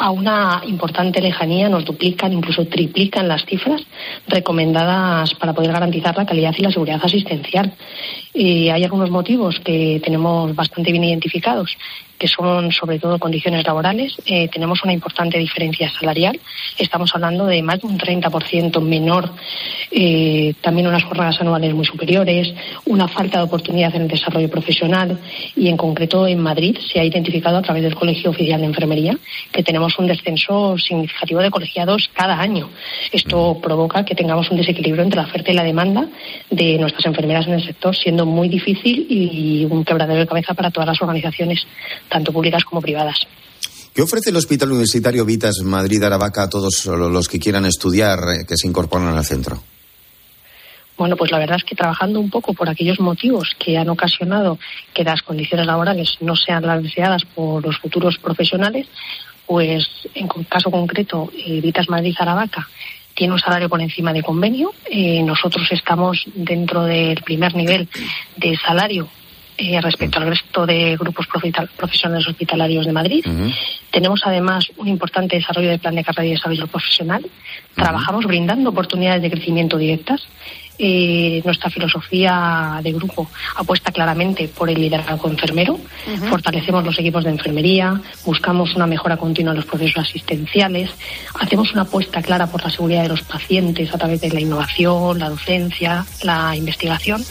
[0.02, 3.82] a una importante lejanía, nos duplican, incluso triplican las cifras
[4.28, 7.72] recomendadas para poder garantizar la calidad y la seguridad asistencial.
[8.34, 11.78] Y hay algunos motivos que tenemos bastante bien identificados,
[12.17, 14.15] que son sobre todo condiciones laborales.
[14.26, 16.39] Eh, tenemos una importante diferencia salarial.
[16.78, 19.32] Estamos hablando de más de un 30% menor,
[19.89, 22.54] eh, también unas jornadas anuales muy superiores,
[22.86, 25.20] una falta de oportunidad en el desarrollo profesional
[25.56, 29.17] y en concreto en Madrid se ha identificado a través del Colegio Oficial de Enfermería
[29.52, 32.70] que tenemos un descenso significativo de colegiados cada año.
[33.12, 36.08] Esto provoca que tengamos un desequilibrio entre la oferta y la demanda
[36.52, 40.72] de nuestras enfermeras en el sector, siendo muy difícil y un quebradero de cabeza para
[40.72, 41.66] todas las organizaciones,
[42.10, 43.28] tanto públicas como privadas.
[43.94, 48.46] ¿Qué ofrece el Hospital Universitario Vitas Madrid Aravaca a todos los que quieran estudiar eh,
[48.48, 49.62] que se incorporan al centro?
[50.98, 54.60] Bueno, pues la verdad es que trabajando un poco por aquellos motivos que han ocasionado
[54.94, 58.88] que las condiciones laborales no sean las deseadas por los futuros profesionales,
[59.46, 62.70] pues en caso concreto, eh, Vitas Madrid Aravaca
[63.22, 64.74] tiene un salario por encima de convenio.
[64.90, 67.88] Eh, nosotros estamos dentro del primer nivel
[68.36, 69.08] de salario
[69.60, 73.24] eh, respecto al resto de grupos profesionales hospitalarios de Madrid.
[73.92, 77.24] Tenemos además un importante desarrollo de plan de carrera y desarrollo profesional.
[77.76, 80.26] Trabajamos brindando oportunidades de crecimiento directas.
[80.84, 85.80] Eh, nuestra filosofía de grupo apuesta claramente por el liderazgo enfermero.
[86.28, 90.89] Fortalecemos los equipos de enfermería, buscamos una mejora continua en los procesos asistenciales,
[91.39, 95.20] hacemos una apuesta clara por la seguridad de los pacientes a través de la innovación,
[95.20, 97.24] la docencia, la investigación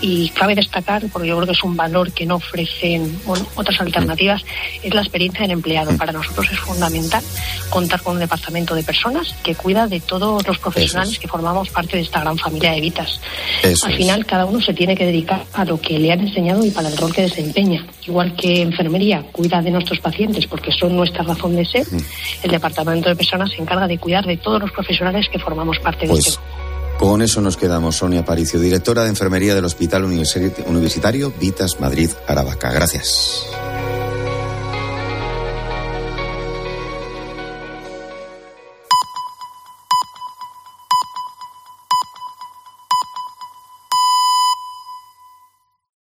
[0.00, 3.16] y cabe destacar, porque yo creo que es un valor que no ofrecen
[3.54, 4.44] otras alternativas,
[4.82, 5.96] es la experiencia del empleado.
[5.96, 7.22] Para nosotros es fundamental
[7.70, 11.96] contar con un departamento de personas que cuida de todos los profesionales que formamos parte
[11.96, 12.87] de esta gran familia de
[13.84, 16.70] Al final, cada uno se tiene que dedicar a lo que le han enseñado y
[16.70, 17.86] para el rol que desempeña.
[18.06, 21.86] Igual que enfermería cuida de nuestros pacientes porque son nuestra razón de ser,
[22.42, 26.06] el departamento de personas se encarga de cuidar de todos los profesionales que formamos parte
[26.06, 26.40] de Pues este
[26.98, 27.94] con eso nos quedamos.
[27.94, 32.72] Sonia Paricio, directora de enfermería del Hospital Universi- Universitario Vitas Madrid Aravaca.
[32.72, 33.44] Gracias.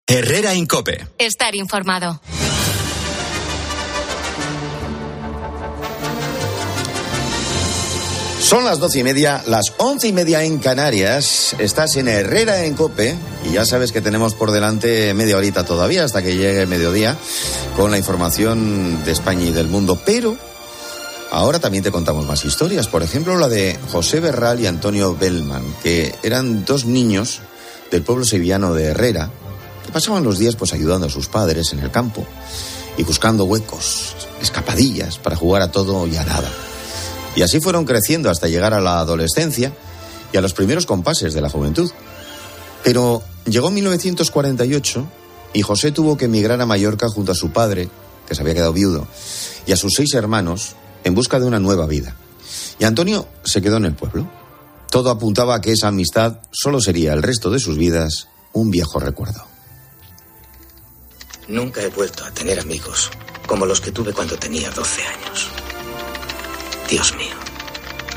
[0.09, 1.05] Herrera Incope.
[1.19, 2.21] Estar informado.
[8.39, 11.57] Son las doce y media, las once y media en Canarias.
[11.59, 13.17] Estás en Herrera en Cope
[13.47, 17.17] y ya sabes que tenemos por delante media horita todavía hasta que llegue mediodía
[17.75, 20.01] con la información de España y del mundo.
[20.07, 20.37] Pero
[21.33, 22.87] ahora también te contamos más historias.
[22.87, 27.41] Por ejemplo, la de José Berral y Antonio Bellman, que eran dos niños
[27.91, 29.33] del pueblo sevillano de Herrera
[29.97, 32.23] pasaban los días pues ayudando a sus padres en el campo
[32.99, 36.51] y buscando huecos, escapadillas para jugar a todo y a nada.
[37.35, 39.73] Y así fueron creciendo hasta llegar a la adolescencia
[40.35, 41.91] y a los primeros compases de la juventud.
[42.85, 45.07] Pero llegó 1948
[45.55, 47.89] y José tuvo que emigrar a Mallorca junto a su padre,
[48.29, 49.09] que se había quedado viudo,
[49.67, 52.15] y a sus seis hermanos en busca de una nueva vida.
[52.79, 54.31] Y Antonio se quedó en el pueblo.
[54.91, 59.01] Todo apuntaba a que esa amistad solo sería el resto de sus vidas un viejo
[59.01, 59.56] recuerdo.
[61.49, 63.11] Nunca he vuelto a tener amigos
[63.47, 65.49] como los que tuve cuando tenía 12 años.
[66.89, 67.37] Dios mío,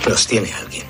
[0.08, 0.86] los tiene alguien.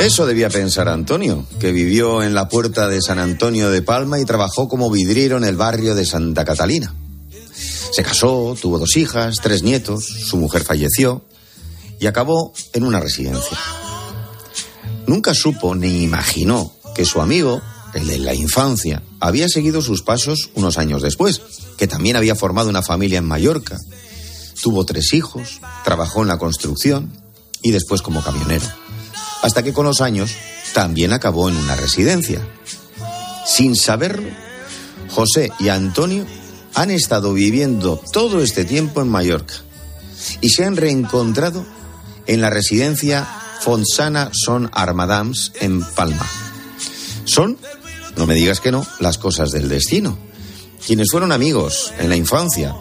[0.00, 4.24] Eso debía pensar Antonio, que vivió en la puerta de San Antonio de Palma y
[4.24, 6.94] trabajó como vidriero en el barrio de Santa Catalina.
[7.92, 11.24] Se casó, tuvo dos hijas, tres nietos, su mujer falleció
[11.98, 13.58] y acabó en una residencia.
[15.06, 17.60] Nunca supo ni imaginó que su amigo,
[17.94, 21.40] el de la infancia, había seguido sus pasos unos años después,
[21.76, 23.76] que también había formado una familia en Mallorca.
[24.62, 27.12] Tuvo tres hijos, trabajó en la construcción
[27.62, 28.66] y después como camionero.
[29.42, 30.32] Hasta que con los años
[30.74, 32.46] también acabó en una residencia.
[33.46, 34.30] Sin saberlo,
[35.08, 36.26] José y Antonio
[36.74, 39.54] han estado viviendo todo este tiempo en Mallorca
[40.40, 41.64] y se han reencontrado
[42.26, 43.26] en la residencia
[43.60, 46.26] Fonsana Son Armadams en Palma.
[47.24, 47.58] Son,
[48.16, 50.18] no me digas que no, las cosas del destino.
[50.86, 52.74] Quienes fueron amigos en la infancia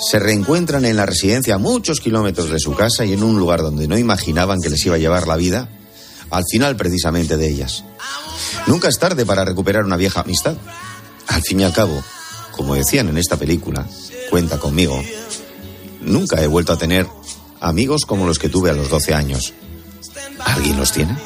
[0.00, 3.62] se reencuentran en la residencia a muchos kilómetros de su casa y en un lugar
[3.62, 5.68] donde no imaginaban que les iba a llevar la vida,
[6.30, 7.84] al final precisamente de ellas.
[8.66, 10.56] Nunca es tarde para recuperar una vieja amistad.
[11.28, 12.02] Al fin y al cabo,
[12.52, 13.86] como decían en esta película,
[14.30, 15.02] cuenta conmigo,
[16.00, 17.06] nunca he vuelto a tener
[17.60, 19.52] amigos como los que tuve a los 12 años.
[20.44, 21.16] ¿Alguien los tiene?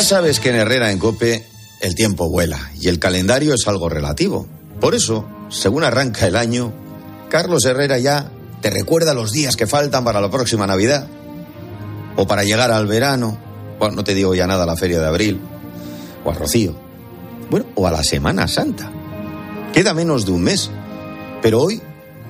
[0.00, 1.44] Ya sabes que en Herrera en Cope
[1.82, 4.46] el tiempo vuela y el calendario es algo relativo.
[4.80, 6.72] Por eso, según arranca el año,
[7.28, 8.32] Carlos Herrera ya
[8.62, 11.06] te recuerda los días que faltan para la próxima Navidad
[12.16, 13.36] o para llegar al verano.
[13.78, 15.38] Bueno, no te digo ya nada a la feria de abril
[16.24, 16.74] o a Rocío.
[17.50, 18.90] Bueno, o a la Semana Santa.
[19.74, 20.70] Queda menos de un mes,
[21.42, 21.82] pero hoy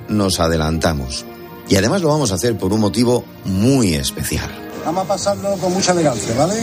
[0.09, 1.23] nos adelantamos.
[1.69, 4.70] Y además lo vamos a hacer por un motivo muy especial.
[4.85, 6.55] Vamos a pasarlo con mucha elegancia, ¿vale?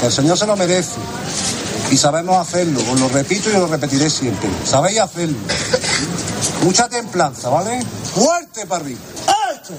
[0.00, 0.98] Que el Señor se lo merece.
[1.90, 2.80] Y sabemos hacerlo.
[2.90, 4.48] Os lo repito y os lo repetiré siempre.
[4.64, 5.36] Sabéis hacerlo.
[6.64, 7.84] Mucha templanza, ¿vale?
[8.14, 9.00] Fuerte para arriba.
[9.54, 9.74] ¡Este!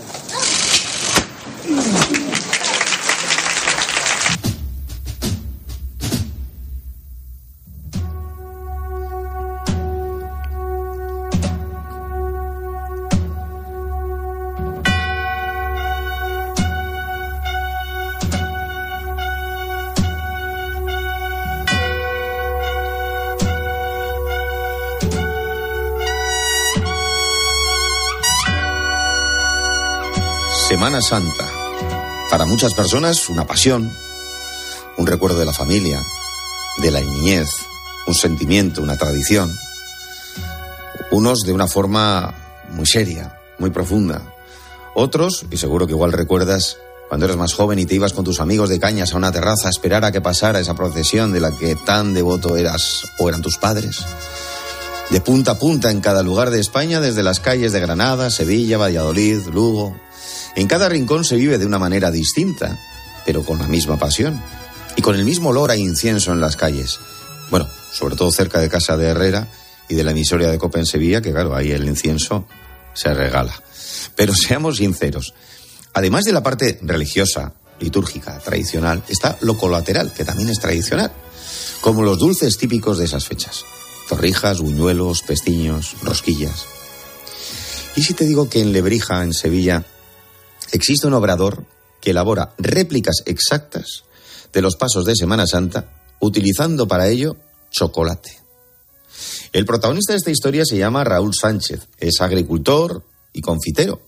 [30.74, 31.48] Semana Santa.
[32.32, 33.96] Para muchas personas, una pasión,
[34.98, 36.02] un recuerdo de la familia,
[36.80, 37.48] de la niñez,
[38.08, 39.56] un sentimiento, una tradición.
[41.12, 42.34] Unos de una forma
[42.72, 44.24] muy seria, muy profunda.
[44.96, 48.40] Otros, y seguro que igual recuerdas, cuando eras más joven y te ibas con tus
[48.40, 51.52] amigos de cañas a una terraza a esperar a que pasara esa procesión de la
[51.52, 54.04] que tan devoto eras o eran tus padres.
[55.12, 58.80] De punta a punta en cada lugar de España, desde las calles de Granada, Sevilla,
[58.80, 59.96] Valladolid, Lugo.
[60.56, 62.80] En cada rincón se vive de una manera distinta,
[63.26, 64.42] pero con la misma pasión.
[64.96, 67.00] Y con el mismo olor a incienso en las calles.
[67.50, 69.48] Bueno, sobre todo cerca de casa de Herrera
[69.90, 72.46] y de la emisoria de Copa en Sevilla, que claro, ahí el incienso
[72.94, 73.54] se regala.
[74.16, 75.34] Pero seamos sinceros,
[75.94, 81.12] Además de la parte religiosa, litúrgica, tradicional, está lo colateral, que también es tradicional,
[81.82, 83.64] como los dulces típicos de esas fechas.
[84.10, 86.66] Torrijas, buñuelos, pestiños, rosquillas.
[87.96, 89.86] ¿Y si te digo que en Lebrija, en Sevilla,
[90.74, 91.66] existe un obrador
[92.02, 94.04] que elabora réplicas exactas
[94.52, 97.38] de los pasos de Semana Santa, utilizando para ello
[97.72, 98.42] chocolate?
[99.54, 104.02] El protagonista de esta historia se llama Raúl Sánchez, es agricultor y confitero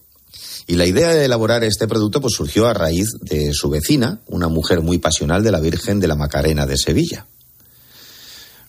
[0.68, 4.48] y la idea de elaborar este producto pues, surgió a raíz de su vecina, una
[4.48, 7.28] mujer muy pasional de la Virgen de la Macarena de Sevilla.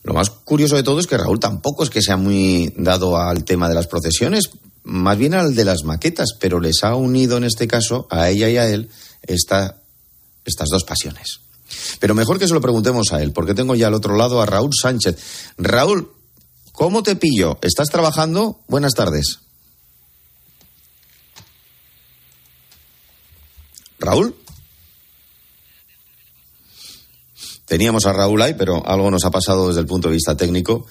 [0.03, 3.45] Lo más curioso de todo es que Raúl tampoco es que sea muy dado al
[3.45, 4.51] tema de las procesiones,
[4.87, 8.49] más bien al de las maquetas, pero les ha unido en este caso a ella
[8.49, 8.89] y a él
[9.23, 9.79] esta,
[10.45, 11.41] estas dos pasiones.
[11.99, 14.47] Pero mejor que se lo preguntemos a él, porque tengo ya al otro lado a
[14.47, 15.17] Raúl Sánchez.
[15.59, 16.13] Raúl,
[16.71, 17.59] ¿cómo te pillo?
[17.63, 18.61] ¿Estás trabajando?
[18.69, 19.41] Buenas tardes.
[23.99, 24.37] Raúl.
[27.65, 30.87] Teníamos a Raúl ahí, pero algo nos ha pasado desde el punto de vista técnico.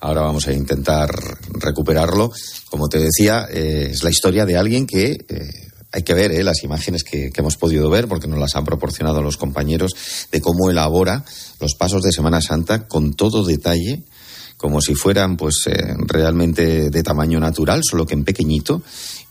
[0.00, 1.10] Ahora vamos a intentar
[1.50, 2.32] recuperarlo.
[2.70, 6.44] Como te decía, eh, es la historia de alguien que eh, hay que ver eh,
[6.44, 9.92] las imágenes que, hemos podido ver, porque nos las han proporcionado los compañeros,
[10.30, 11.24] de cómo elabora
[11.60, 14.02] los pasos de Semana Santa con todo detalle,
[14.56, 15.64] como si fueran pues
[16.06, 18.82] realmente de tamaño natural, solo que en pequeñito,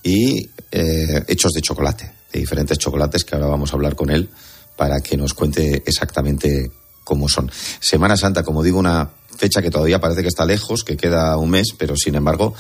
[0.04, 4.30] y hechos de chocolate diferentes chocolates que ahora vamos a hablar con él
[4.76, 6.72] para que nos cuente exactamente
[7.06, 7.50] cómo son.
[7.80, 11.52] Semana Santa, como digo, una fecha que todavía parece que está lejos, que queda un
[11.52, 12.54] mes, pero sin embargo,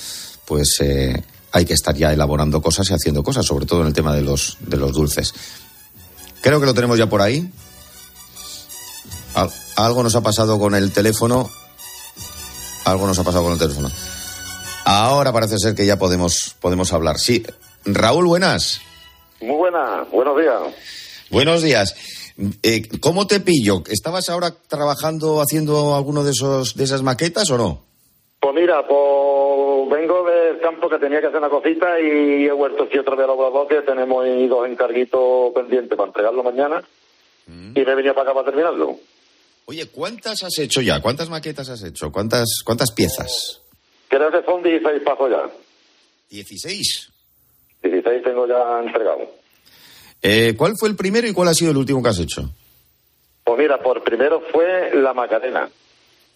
[0.46, 1.22] pues eh,
[1.52, 4.22] hay que estar ya elaborando cosas y haciendo cosas, sobre todo en el tema de
[4.22, 5.34] los, de los dulces.
[6.41, 7.52] Creo que lo tenemos ya por ahí.
[9.76, 11.50] algo nos ha pasado con el teléfono.
[12.86, 13.89] Algo nos ha pasado con el teléfono.
[14.86, 17.18] Ahora parece ser que ya podemos, podemos hablar.
[17.18, 17.43] Sí.
[17.84, 18.80] Raúl, buenas.
[19.41, 20.60] Muy buena, buenos días.
[21.32, 21.96] Buenos días.
[22.64, 23.84] Eh, ¿Cómo te pillo?
[23.88, 27.84] ¿Estabas ahora trabajando haciendo alguno de esos de esas maquetas o no?
[28.40, 32.84] Pues mira, pues vengo del campo que tenía que hacer una cosita y he vuelto
[32.84, 36.84] aquí otro de los que tenemos dos encarguitos pendientes para entregarlo mañana
[37.48, 37.72] mm.
[37.76, 38.98] y me venía para acá para terminarlo.
[39.68, 41.02] Oye, ¿cuántas has hecho ya?
[41.02, 42.12] ¿Cuántas maquetas has hecho?
[42.12, 43.62] ¿Cuántas, cuántas piezas?
[44.10, 45.50] Creo que son 16 pasos ya.
[46.38, 47.10] ¿16?
[47.82, 49.45] 16 tengo ya entregado.
[50.28, 52.49] Eh, ¿Cuál fue el primero y cuál ha sido el último que has hecho?
[53.43, 55.69] Pues mira, por primero fue la Macarena.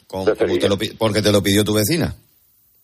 [0.07, 2.13] ¿Porque te lo pidió tu vecina?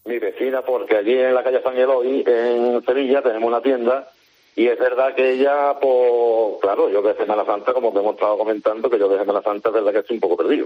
[0.06, 4.10] Mi vecina, porque allí en la calle San Eloy, en Sevilla, tenemos una tienda
[4.56, 8.40] y es verdad que ella, pues, claro, yo de Semana Santa, como te hemos estado
[8.40, 10.66] comentando, que yo de Semana Santa es verdad que estoy un poco perdido.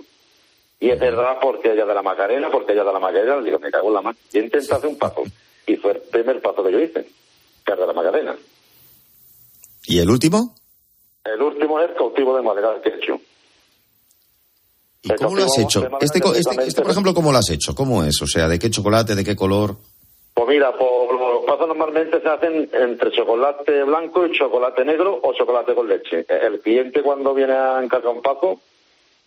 [0.80, 3.72] Y es verdad porque ella de la Macarena, porque ella de la Macarena, digo, me
[3.72, 4.18] cago en la mano.
[4.32, 5.24] Y intenté hacer un paso.
[5.68, 7.06] Y fue el primer paso que yo hice
[7.66, 8.36] de la Magdalena.
[9.90, 10.54] ¿Y el último?
[11.26, 13.20] El último es cautivo de madera que he hecho.
[15.02, 15.90] ¿Y cómo lo has hecho?
[16.00, 17.74] Este, este, este, por ejemplo, ¿cómo lo has hecho?
[17.74, 18.22] ¿Cómo es?
[18.22, 19.78] O sea, ¿de qué chocolate, de qué color?
[20.36, 25.34] Pues mira, por los pasos normalmente se hacen entre chocolate blanco y chocolate negro o
[25.34, 26.24] chocolate con leche.
[26.30, 28.60] El cliente cuando viene a encargar un paso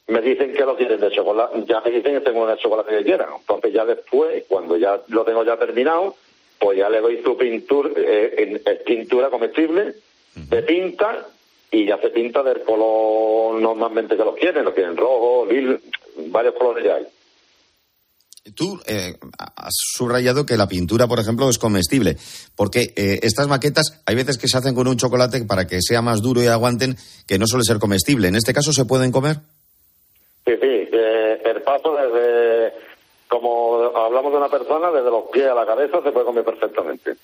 [0.07, 3.05] me dicen que lo quieren de chocolate, ya me dicen que tengo el chocolate que
[3.05, 3.31] quieran.
[3.37, 6.15] Entonces ya después, cuando ya lo tengo ya terminado,
[6.61, 9.95] pues ya le doy su pintura, eh, pintura comestible,
[10.35, 11.27] se pinta
[11.71, 15.81] y ya se pinta del color normalmente que lo quieren, lo quieren rojo, lil,
[16.29, 17.07] varios colores ya hay.
[18.57, 22.17] Tú eh, has subrayado que la pintura, por ejemplo, es comestible,
[22.57, 26.03] porque eh, estas maquetas hay veces que se hacen con un chocolate para que sea
[26.03, 28.29] más duro y aguanten, que no suele ser comestible.
[28.29, 29.37] ¿En este caso se pueden comer?
[30.45, 30.89] Sí, sí,
[31.45, 32.73] el paso desde
[33.29, 37.17] como hablamos de una persona, desde los pies a la cabeza se puede comer perfectamente.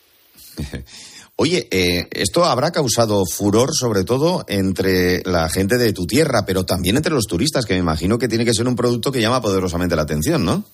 [1.40, 6.66] Oye, eh, esto habrá causado furor sobre todo entre la gente de tu tierra, pero
[6.66, 9.40] también entre los turistas, que me imagino que tiene que ser un producto que llama
[9.40, 10.64] poderosamente la atención, ¿no?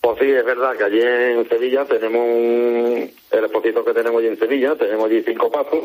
[0.00, 4.38] Pues sí, es verdad que allí en Sevilla tenemos el exposito que tenemos allí en
[4.38, 5.84] Sevilla, tenemos allí cinco pasos,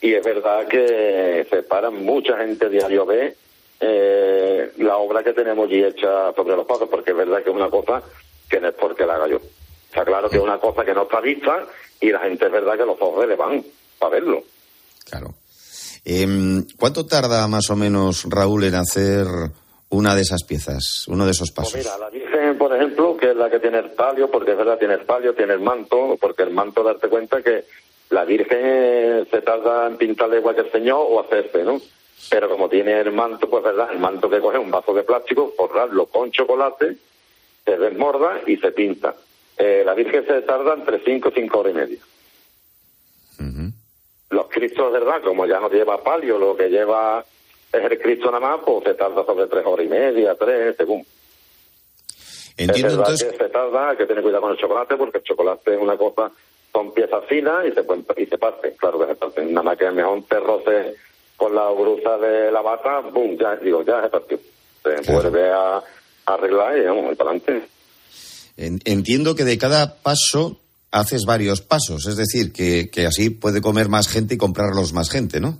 [0.00, 3.34] y es verdad que se paran mucha gente diario ve
[3.80, 7.56] eh, la obra que tenemos allí hecha sobre los pasos, porque es verdad que es
[7.56, 8.04] una cosa
[8.48, 9.40] que no es porque la haga yo.
[9.88, 11.66] Está claro que es una cosa que no está vista
[12.00, 13.64] y la gente es verdad que los ojos le van
[13.98, 14.42] para verlo.
[15.04, 15.34] Claro.
[16.04, 19.26] Em, ¿Cuánto tarda más o menos Raúl en hacer
[19.90, 21.72] una de esas piezas, uno de esos pasos?
[21.72, 24.56] Pues mira, la Virgen, por ejemplo, que es la que tiene el palio, porque es
[24.56, 27.64] verdad, tiene el palio, tiene el manto, porque el manto, darte cuenta que
[28.10, 31.80] la Virgen se tarda en pintarle igual que el Señor o hacerse, ¿no?
[32.30, 35.52] Pero como tiene el manto, pues verdad, el manto que coge un vaso de plástico,
[35.56, 36.96] forrarlo con chocolate,
[37.64, 39.14] se desmorda y se pinta.
[39.58, 41.98] Eh, la Virgen se tarda entre 5 y 5 horas y media.
[44.30, 45.22] Los Cristos, ¿verdad?
[45.22, 47.24] Como ya no lleva palio, lo que lleva
[47.72, 51.04] es el Cristo nada más, pues se tarda sobre 3 horas y media, 3, según.
[52.56, 53.32] Entiendo es verdad entonces.
[53.32, 55.96] que se tarda, hay que tener cuidado con el chocolate, porque el chocolate es una
[55.96, 56.30] cosa,
[56.72, 59.52] son piezas finas y se, pueden, y se parten, claro que se parten.
[59.52, 60.96] Nada más que mejor te roce
[61.36, 63.36] con la brusa de la bata, ¡bum!
[63.38, 64.38] Ya, digo, ya se partió.
[64.82, 65.82] Se vuelve a, a
[66.26, 67.77] arreglar y vamos, para adelante.
[68.58, 73.60] En- Entiendo que de cada paso haces varios pasos, es decir, que, que así puede
[73.62, 75.58] comer más gente y comprarlos más gente, ¿no?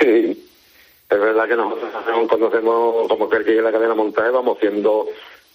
[0.00, 0.46] Sí,
[1.10, 2.28] es verdad que nosotros hacemos
[3.08, 5.06] como que el que llegue la cadena montaje vamos haciendo,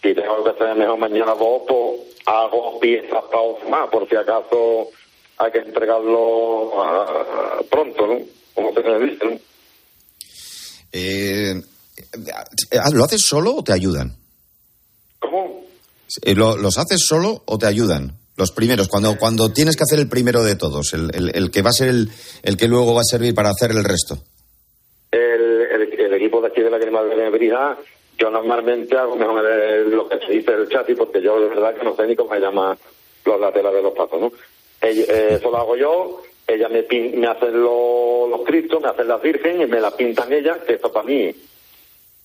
[0.01, 4.89] si tengo que hacer mejor mañana dos, pues hago piezas para más, por si acaso
[5.37, 8.19] hay que entregarlo ah, pronto, ¿no?
[8.53, 9.39] Como se dice, ¿no?
[10.91, 11.61] Eh,
[12.93, 14.15] ¿Lo haces solo o te ayudan?
[16.23, 18.13] Eh, ¿lo- ¿Los haces solo o te ayudan?
[18.37, 21.61] Los primeros, cuando, cuando tienes que hacer el primero de todos, el, el- el que
[21.61, 22.09] va a ser el,
[22.43, 24.17] el que luego va a servir para hacer el resto.
[25.11, 27.77] El, el, el equipo de aquí de la Grima de Nebrija,
[28.17, 31.75] yo normalmente hago mejor el- lo que se dice el chasis, porque yo de verdad
[31.75, 32.77] que no sé ni cómo se llama
[33.25, 34.31] los laterales de los pasos, ¿no?
[34.81, 36.85] Ella- eh, eso lo hago yo, ella me,
[37.17, 40.75] me hacen los, los cristos, me hacen las virgen y me las pintan ellas, que
[40.75, 41.31] eso para mí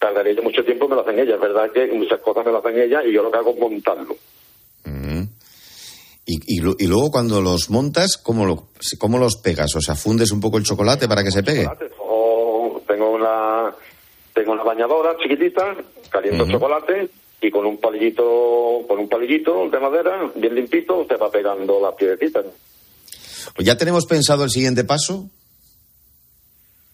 [0.05, 2.59] tardaría yo mucho tiempo, me lo hacen ellas, es verdad que muchas cosas me lo
[2.59, 4.17] hacen ellas y yo lo que hago es montarlo.
[6.27, 9.75] Y, y lu- y luego cuando los montas, ¿cómo, lo, ¿cómo los pegas?
[9.77, 11.67] O sea, fundes un poco el chocolate para que se pegue.
[12.01, 13.75] O tengo una
[14.35, 15.77] tengo una bañadora chiquitita,
[16.09, 17.09] caliento chocolate
[17.43, 21.95] y con un palillito, con un palillito de madera bien limpito se va pegando las
[21.95, 22.45] piedrecitas.
[23.55, 25.29] Pues ¿Ya tenemos pensado el siguiente paso?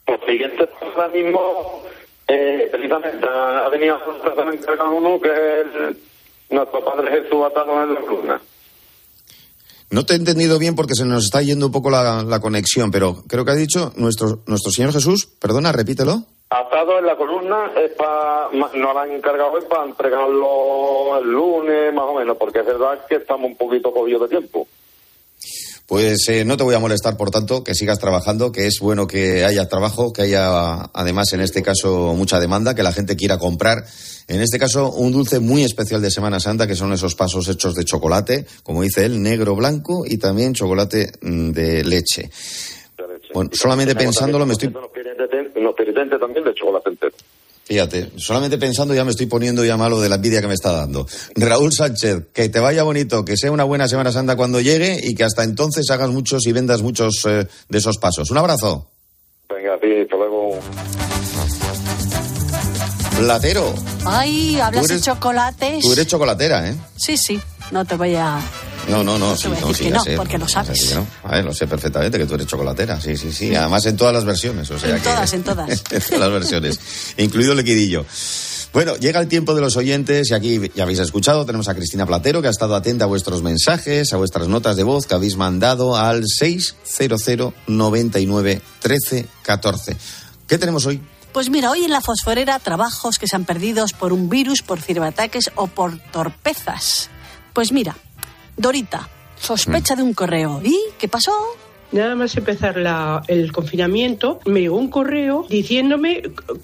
[0.09, 1.83] Lo siguiente ahora mismo,
[2.33, 5.97] eh, precisamente ha venido a encargar uno que es el-
[6.51, 8.41] nuestro Padre Jesús atado en la columna.
[9.91, 12.91] No te he entendido bien porque se nos está yendo un poco la, la conexión,
[12.91, 16.23] pero creo que ha dicho nuestro, nuestro Señor Jesús, perdona, repítelo.
[16.49, 21.93] Atado en la columna es para, no lo han encargado es para entregarlo el lunes
[21.95, 24.67] más o menos, porque es verdad que estamos un poquito cogidos de tiempo.
[25.91, 29.09] Pues eh, no te voy a molestar, por tanto, que sigas trabajando, que es bueno
[29.09, 33.39] que haya trabajo, que haya, además, en este caso, mucha demanda, que la gente quiera
[33.39, 33.83] comprar.
[34.29, 37.75] En este caso, un dulce muy especial de Semana Santa, que son esos pasos hechos
[37.75, 42.31] de chocolate, como dice él, negro, blanco y también chocolate mm, de leche.
[43.35, 44.69] Bueno, solamente pensándolo me estoy...
[44.69, 47.17] Unos penitentes, unos penitentes también de chocolate entero.
[47.71, 50.73] Fíjate, solamente pensando ya me estoy poniendo ya malo de la envidia que me está
[50.73, 51.07] dando.
[51.37, 55.15] Raúl Sánchez, que te vaya bonito, que sea una buena Semana Santa cuando llegue y
[55.15, 58.29] que hasta entonces hagas muchos y vendas muchos eh, de esos pasos.
[58.33, 58.91] Un abrazo.
[59.49, 60.59] Venga, sí, hasta luego.
[63.19, 63.73] Platero,
[64.05, 65.85] Ay, hablas de chocolates.
[65.85, 66.75] tú eres chocolatera, ¿eh?
[66.97, 67.41] Sí, sí,
[67.71, 68.41] no te voy a...
[68.91, 70.17] No, no, no, sí, no, sí, que no, sé.
[70.17, 70.95] porque lo sabes.
[70.95, 71.07] no.
[71.25, 73.55] A ver, lo sé perfectamente que tú eres chocolatera, sí, sí, sí.
[73.55, 75.69] Además en todas las versiones, o sea En que- todas, en todas.
[75.71, 76.81] en todas las versiones,
[77.17, 78.05] incluido el liquidillo.
[78.73, 82.07] Bueno, llega el tiempo de los oyentes y aquí ya habéis escuchado, tenemos a Cristina
[82.07, 85.37] Platero que ha estado atenta a vuestros mensajes, a vuestras notas de voz que habéis
[85.37, 89.97] mandado al 600 99 13 14.
[90.47, 91.01] ¿Qué tenemos hoy?
[91.33, 94.81] Pues mira, hoy en la fosforera trabajos que se han perdido por un virus, por
[94.81, 97.09] ciberataques o por torpezas.
[97.53, 97.97] Pues mira,
[98.57, 100.61] Dorita, sospecha de un correo.
[100.63, 101.33] ¿Y qué pasó?
[101.93, 106.23] Nada más empezar la- el confinamiento, me llegó un correo diciéndome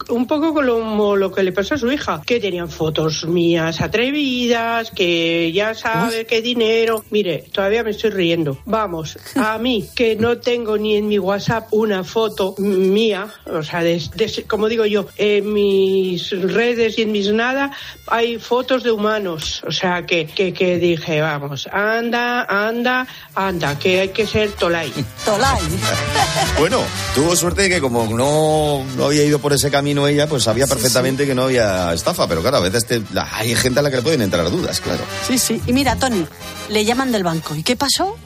[0.08, 4.92] un poco como lo que le pasó a su hija, que tenían fotos mías atrevidas,
[4.92, 7.04] que ya sabe qué dinero.
[7.10, 8.58] Mire, todavía me estoy riendo.
[8.66, 13.82] Vamos, a mí, que no tengo ni en mi WhatsApp una foto mía, o sea,
[13.82, 17.72] de- de- como digo yo, en mis redes y en mis nada
[18.06, 19.62] hay fotos de humanos.
[19.66, 24.92] O sea, que, que, que dije, vamos, anda, anda, anda, que hay que ser tolai.
[25.24, 25.60] Tolai.
[26.58, 26.82] Bueno,
[27.14, 30.66] tuvo suerte de que como no, no había ido por ese camino ella, pues sabía
[30.66, 33.02] perfectamente que no había estafa, pero claro, a veces te-
[33.32, 35.04] hay gente a la que le pueden entrar dudas, claro.
[35.26, 35.60] Sí, sí.
[35.66, 36.26] Y mira, Tony,
[36.70, 37.54] le llaman del banco.
[37.54, 38.16] ¿Y qué pasó?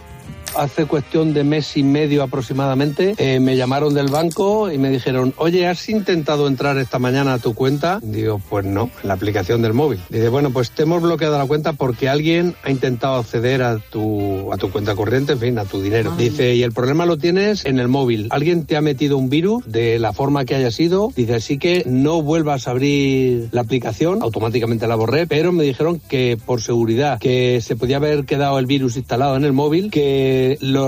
[0.57, 5.34] Hace cuestión de mes y medio aproximadamente, eh, me llamaron del banco y me dijeron,
[5.36, 8.01] oye, ¿has intentado entrar esta mañana a tu cuenta?
[8.03, 10.01] Digo, pues no, en la aplicación del móvil.
[10.09, 14.53] Dice, bueno, pues te hemos bloqueado la cuenta porque alguien ha intentado acceder a tu,
[14.53, 16.14] a tu cuenta corriente, en fin, a tu dinero.
[16.16, 18.28] Dice, y el problema lo tienes en el móvil.
[18.30, 21.12] Alguien te ha metido un virus de la forma que haya sido.
[21.14, 26.01] Dice, así que no vuelvas a abrir la aplicación, automáticamente la borré, pero me dijeron
[26.09, 30.39] que por seguridad, que se podía haber quedado el virus instalado en el móvil, que
[30.61, 30.86] lo,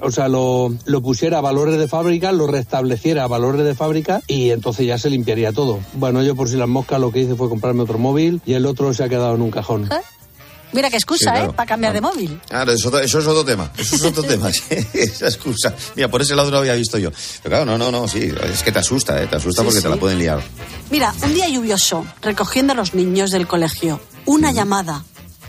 [0.00, 4.22] o sea, lo, lo pusiera a valores de fábrica, lo restableciera a valores de fábrica
[4.26, 5.80] y entonces ya se limpiaría todo.
[5.94, 8.66] Bueno, yo por si las moscas lo que hice fue comprarme otro móvil y el
[8.66, 9.88] otro se ha quedado en un cajón.
[9.92, 10.00] ¿Eh?
[10.72, 11.50] Mira qué excusa, Sí, claro.
[11.50, 11.54] ¿eh?
[11.54, 12.40] Para cambiar de móvil.
[12.48, 13.70] Claro, eso, eso es otro tema.
[13.78, 14.50] Eso es otro tema.
[14.50, 15.74] Esa excusa.
[15.94, 17.10] Mira, por ese lado no lo había visto yo.
[17.42, 18.30] Pero claro, no, no, no, sí.
[18.52, 19.26] Es que te asusta, ¿eh?
[19.26, 20.42] Te asusta Sí, porque te la pueden liar.
[20.90, 24.00] Mira, un día lluvioso, recogiendo a los niños del colegio.
[24.26, 25.04] Una llamada.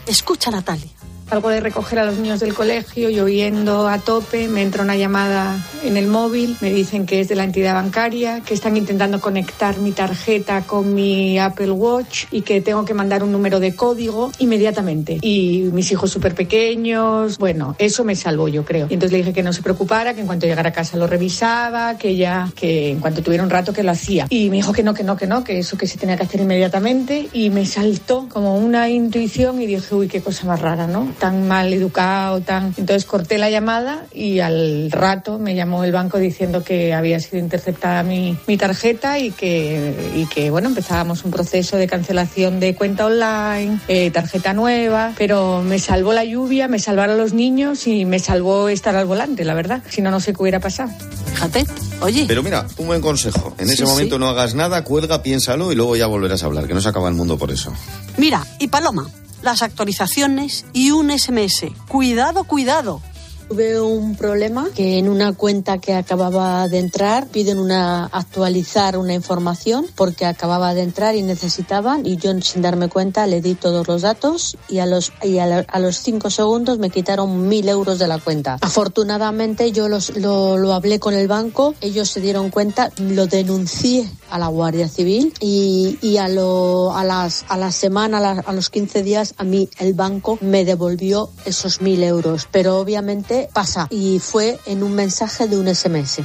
[0.05, 0.91] Escucha, Natalia.
[1.29, 5.57] Salgo de recoger a los niños del colegio, lloviendo a tope, me entra una llamada
[5.83, 9.77] en el móvil, me dicen que es de la entidad bancaria, que están intentando conectar
[9.79, 14.31] mi tarjeta con mi Apple Watch y que tengo que mandar un número de código
[14.39, 15.17] inmediatamente.
[15.21, 18.87] Y mis hijos súper pequeños, bueno, eso me salvó yo creo.
[18.89, 21.07] Y entonces le dije que no se preocupara, que en cuanto llegara a casa lo
[21.07, 24.27] revisaba, que ya, que en cuanto tuviera un rato que lo hacía.
[24.29, 26.23] Y me dijo que no, que no, que no, que eso que se tenía que
[26.23, 30.87] hacer inmediatamente y me saltó como una intuición y dije, uy, qué cosa más rara,
[30.87, 31.16] ¿no?
[31.19, 32.73] Tan mal educado, tan...
[32.77, 37.39] Entonces corté la llamada y al rato me llamó el banco diciendo que había sido
[37.39, 42.75] interceptada mi, mi tarjeta y que, y que, bueno, empezábamos un proceso de cancelación de
[42.75, 48.05] cuenta online, eh, tarjeta nueva, pero me salvó la lluvia, me salvaron los niños y
[48.05, 49.81] me salvó estar al volante, la verdad.
[49.89, 50.91] Si no, no sé qué hubiera pasado.
[51.33, 51.65] Fíjate,
[52.01, 52.25] oye.
[52.27, 53.55] Pero mira, un buen consejo.
[53.57, 54.19] En ese Sí, momento sí.
[54.19, 57.09] no hagas nada, cuelga, piénsalo y luego ya volverás a hablar, que no se acaba
[57.09, 57.73] el mundo por eso.
[58.17, 59.07] Mira, y Paloma,
[59.47, 61.67] las actualizaciones y un SMS.
[61.87, 63.01] Cuidado, cuidado.
[63.49, 69.13] Tuve un problema que en una cuenta que acababa de entrar piden una actualizar una
[69.13, 73.87] información porque acababa de entrar y necesitaban y yo sin darme cuenta le di todos
[73.87, 77.99] los datos y a los y a, a los cinco segundos me quitaron mil euros
[77.99, 78.57] de la cuenta.
[78.59, 84.09] Afortunadamente yo los, lo, lo hablé con el banco, ellos se dieron cuenta, lo denuncié
[84.29, 88.43] a la Guardia Civil y, y a, lo, a, las, a la semana, a, la-
[88.45, 92.49] a los 15 días, a mí el banco me devolvió esos mil euros.
[92.51, 96.19] Pero obviamente pasa y fue en un mensaje de un SMS.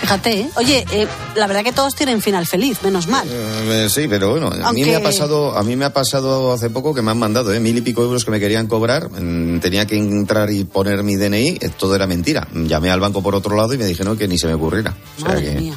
[0.00, 0.50] Fíjate, ¿eh?
[0.56, 3.24] Oye, eh, la verdad que todos tienen final feliz, menos mal.
[3.30, 6.70] Eh, sí, pero bueno, a mí me ha pasado, a mí me ha pasado hace
[6.70, 9.60] poco que me han mandado, eh, mil y pico euros que me querían cobrar, mm,
[9.60, 12.48] tenía que entrar y poner mi DNI, eh, todo era mentira.
[12.52, 14.92] Llamé al banco por otro lado y me dijeron que ni se me ocurriera.
[15.18, 15.74] O sea Madre que- mía.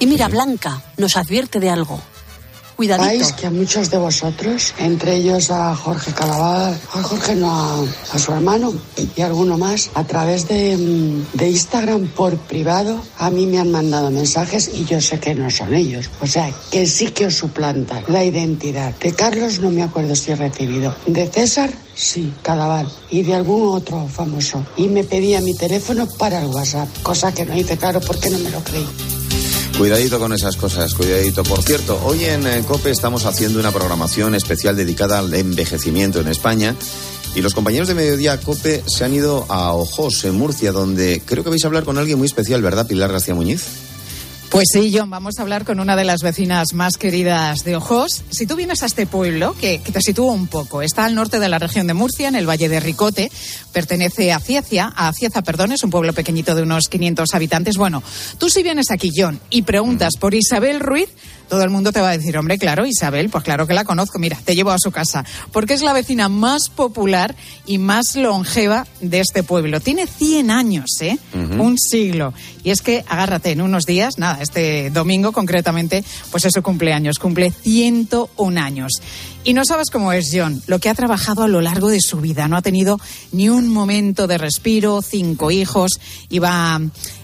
[0.00, 2.02] Y mira, Blanca nos advierte de algo.
[2.80, 3.10] Cuidadito.
[3.10, 7.84] Sepáis que a muchos de vosotros, entre ellos a Jorge Calabar, a Jorge no, a,
[8.14, 8.72] a su hermano
[9.14, 13.70] y alguno más, a través de, mm, de Instagram por privado, a mí me han
[13.70, 16.08] mandado mensajes y yo sé que no son ellos.
[16.22, 18.94] O sea, que sí que os suplantan la identidad.
[18.98, 20.96] De Carlos no me acuerdo si he recibido.
[21.04, 22.86] De César, sí, Calabar.
[23.10, 24.64] Y de algún otro famoso.
[24.78, 28.38] Y me pedía mi teléfono para el WhatsApp, cosa que no hice claro porque no
[28.38, 28.86] me lo creí.
[29.78, 31.42] Cuidadito con esas cosas, cuidadito.
[31.42, 36.28] Por cierto, hoy en eh, COPE estamos haciendo una programación especial dedicada al envejecimiento en
[36.28, 36.76] España.
[37.34, 41.44] Y los compañeros de Mediodía COPE se han ido a Ojos, en Murcia, donde creo
[41.44, 43.89] que vais a hablar con alguien muy especial, ¿verdad, Pilar García Muñiz?
[44.50, 48.24] Pues sí, John, vamos a hablar con una de las vecinas más queridas de Ojos.
[48.30, 51.38] Si tú vienes a este pueblo, que, que te sitúo un poco, está al norte
[51.38, 53.30] de la región de Murcia, en el Valle de Ricote,
[53.72, 57.76] pertenece a Cieza, a Cieza, perdón, es un pueblo pequeñito de unos 500 habitantes.
[57.76, 58.02] Bueno,
[58.38, 61.10] tú si vienes aquí, John, y preguntas por Isabel Ruiz,
[61.50, 64.18] todo el mundo te va a decir, hombre, claro, Isabel, pues claro que la conozco,
[64.18, 67.34] mira, te llevo a su casa, porque es la vecina más popular
[67.66, 69.80] y más longeva de este pueblo.
[69.80, 71.18] Tiene 100 años, ¿eh?
[71.34, 72.32] Un siglo.
[72.62, 77.18] Y es que, agárrate, en unos días, nada, este domingo concretamente, pues es su cumpleaños,
[77.18, 78.92] cumple 101 años.
[79.42, 82.20] Y no sabes cómo es John, lo que ha trabajado a lo largo de su
[82.20, 82.46] vida.
[82.46, 83.00] No ha tenido
[83.32, 85.98] ni un momento de respiro, cinco hijos,
[86.28, 86.80] iba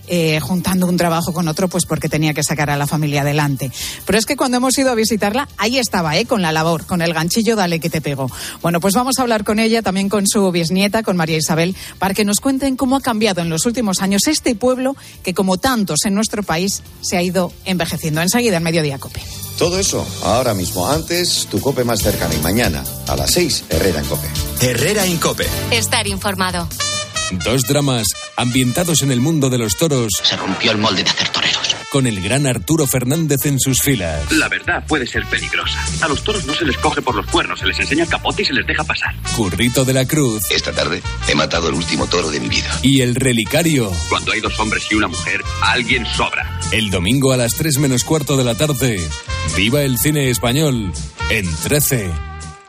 [0.09, 3.71] eh, juntando un trabajo con otro, pues porque tenía que sacar a la familia adelante.
[4.05, 6.27] Pero es que cuando hemos ido a visitarla, ahí estaba, ¿eh?
[6.27, 8.31] Con la labor, con el ganchillo, dale que te pego.
[8.63, 12.15] Bueno, pues vamos a hablar con ella, también con su bisnieta, con María Isabel, para
[12.15, 16.01] que nos cuenten cómo ha cambiado en los últimos años este pueblo que, como tantos
[16.05, 18.21] en nuestro país, se ha ido envejeciendo.
[18.21, 19.23] Enseguida, en Mediodía Cope.
[19.59, 20.89] Todo eso ahora mismo.
[20.89, 22.35] Antes, tu COPE más cercana.
[22.35, 24.29] Y mañana, a las 6, Herrera en COPE.
[24.61, 25.47] Herrera Incope.
[25.71, 26.69] Estar informado.
[27.33, 28.07] Dos dramas
[28.37, 30.13] ambientados en el mundo de los toros.
[30.23, 31.77] Se rompió el molde de hacer toreros.
[31.91, 34.31] Con el gran Arturo Fernández en sus filas.
[34.33, 35.85] La verdad puede ser peligrosa.
[36.03, 38.43] A los toros no se les coge por los cuernos, se les enseña el capote
[38.43, 39.15] y se les deja pasar.
[39.35, 40.51] Currito de la Cruz.
[40.51, 42.79] Esta tarde he matado el último toro de mi vida.
[42.83, 43.91] Y el relicario.
[44.09, 46.61] Cuando hay dos hombres y una mujer, alguien sobra.
[46.71, 49.01] El domingo a las 3 menos cuarto de la tarde.
[49.57, 50.93] Viva el cine español
[51.31, 52.26] en 13.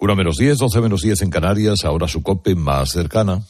[0.00, 3.42] Una menos 10, 12 menos 10 en Canarias, ahora su cope más cercana.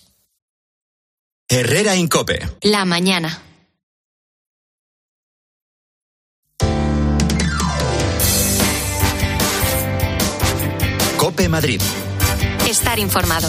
[1.48, 2.40] Herrera Incope.
[2.62, 3.40] La mañana.
[11.16, 11.80] Cope Madrid.
[12.68, 13.48] Estar informado.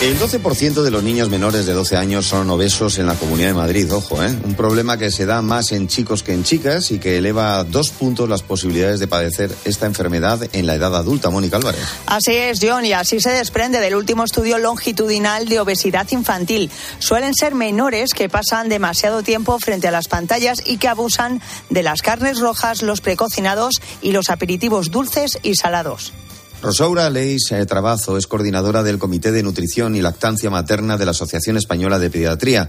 [0.00, 3.54] El 12% de los niños menores de 12 años son obesos en la Comunidad de
[3.54, 4.34] Madrid, ojo, ¿eh?
[4.44, 7.64] Un problema que se da más en chicos que en chicas y que eleva a
[7.64, 11.28] dos puntos las posibilidades de padecer esta enfermedad en la edad adulta.
[11.28, 11.82] Mónica Álvarez.
[12.06, 16.70] Así es, John, y así se desprende del último estudio longitudinal de obesidad infantil.
[16.98, 21.82] Suelen ser menores que pasan demasiado tiempo frente a las pantallas y que abusan de
[21.82, 26.14] las carnes rojas, los precocinados y los aperitivos dulces y salados.
[26.62, 31.12] Rosaura Leis eh, Trabazo es coordinadora del Comité de Nutrición y Lactancia Materna de la
[31.12, 32.68] Asociación Española de Pediatría.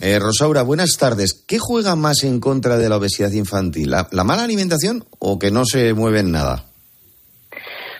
[0.00, 1.44] Eh, Rosaura, buenas tardes.
[1.46, 3.90] ¿Qué juega más en contra de la obesidad infantil?
[3.90, 6.64] ¿La, la mala alimentación o que no se mueve en nada?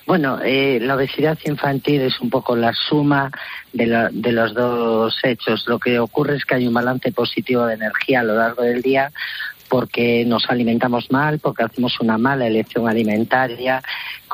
[0.06, 3.30] Bueno, eh, la obesidad infantil es un poco la suma
[3.72, 5.64] de, la- de los dos hechos.
[5.68, 8.82] Lo que ocurre es que hay un balance positivo de energía a lo largo del
[8.82, 9.12] día
[9.68, 13.82] porque nos alimentamos mal, porque hacemos una mala elección alimentaria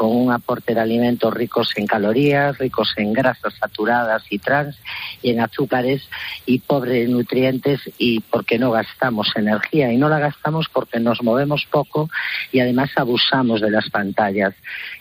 [0.01, 4.78] con un aporte de alimentos ricos en calorías, ricos en grasas saturadas y trans
[5.20, 6.09] y en azúcares
[6.46, 11.22] y pobres en nutrientes y porque no gastamos energía y no la gastamos porque nos
[11.22, 12.09] movemos poco
[12.51, 14.55] y además abusamos de las pantallas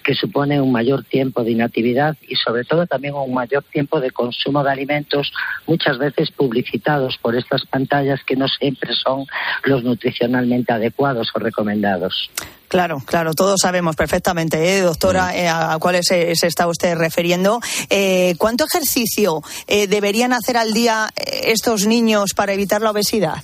[0.04, 4.12] que supone un mayor tiempo de inactividad y sobre todo también un mayor tiempo de
[4.12, 5.32] consumo de alimentos
[5.66, 9.28] muchas veces publicitados por estas pantallas que no siempre son
[9.64, 12.30] los nutricionalmente adecuados o recomendados.
[12.70, 16.95] Claro, claro, todos sabemos perfectamente, ¿eh, doctora, eh, a a cuáles se, se está usted
[16.95, 17.59] refiriendo.
[17.89, 23.38] Eh, ¿Cuánto ejercicio eh, deberían hacer al día eh, estos niños para evitar la obesidad?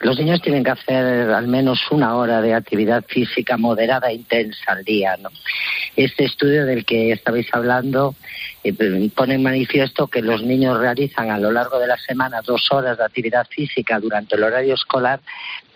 [0.00, 4.72] Los niños tienen que hacer al menos una hora de actividad física moderada e intensa
[4.72, 5.16] al día.
[5.16, 5.30] ¿no?
[5.96, 8.14] Este estudio del que estabais hablando
[8.62, 8.72] eh,
[9.14, 12.98] pone en manifiesto que los niños realizan a lo largo de la semana dos horas
[12.98, 15.20] de actividad física durante el horario escolar,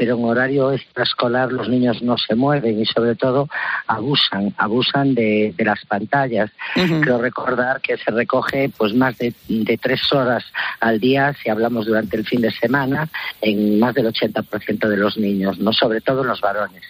[0.02, 3.48] pero en horario extraescolar los niños no se mueven y sobre todo
[3.86, 6.50] abusan, abusan de, de las pantallas.
[6.74, 10.42] Quiero recordar que se recoge pues más de, de tres horas
[10.80, 13.08] al día, si hablamos durante el fin de semana,
[13.40, 16.82] en más del 80% de los niños, no sobre todo en los varones.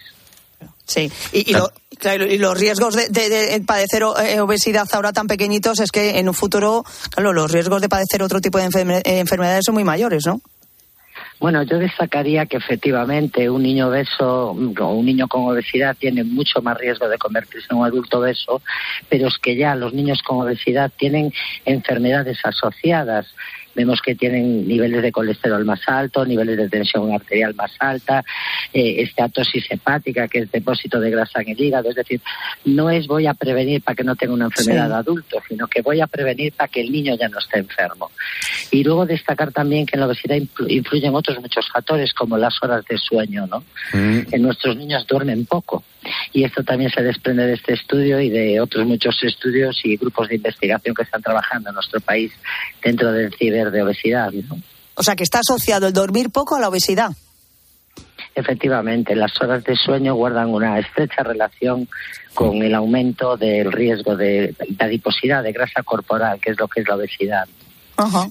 [0.85, 5.13] Sí, y, y lo- claro, y los riesgos de, de- de padecer eh, obesidad ahora
[5.13, 8.65] tan pequeñitos es que en un futuro, claro, los riesgos de padecer otro tipo de
[8.69, 10.41] enferme- eh, enfermedades son muy mayores, ¿no?
[11.39, 16.61] Bueno, yo destacaría que efectivamente un niño obeso o un niño con obesidad tiene mucho
[16.61, 18.61] más riesgo de convertirse en un adulto obeso,
[19.09, 21.33] pero es que ya los niños con obesidad tienen
[21.65, 23.33] enfermedades asociadas.
[23.75, 28.23] Vemos que tienen niveles de colesterol más altos, niveles de tensión arterial más alta,
[28.71, 31.89] eh, esteatosis hepática, que es depósito de grasa en el hígado.
[31.89, 32.21] Es decir,
[32.65, 34.93] no es voy a prevenir para que no tenga una enfermedad Sí.
[34.93, 38.11] adulto, sino que voy a prevenir para que el niño ya no esté enfermo.
[38.71, 42.53] Y luego destacar también que en la obesidad influ- influyen otros muchos factores, como las
[42.61, 43.63] horas de sueño, ¿no?
[44.29, 45.83] Que nuestros niños duermen poco.
[46.31, 50.29] Y esto también se desprende de este estudio y de otros muchos estudios y grupos
[50.29, 52.31] de investigación que están trabajando en nuestro país
[52.83, 54.31] dentro del ciber de obesidad.
[54.31, 54.57] ¿no?
[54.95, 57.11] O sea, que está asociado el dormir poco a la obesidad.
[58.35, 61.87] Efectivamente, las horas de sueño guardan una estrecha relación
[62.33, 66.81] con el aumento del riesgo de, de adiposidad, de grasa corporal, que es lo que
[66.81, 67.47] es la obesidad.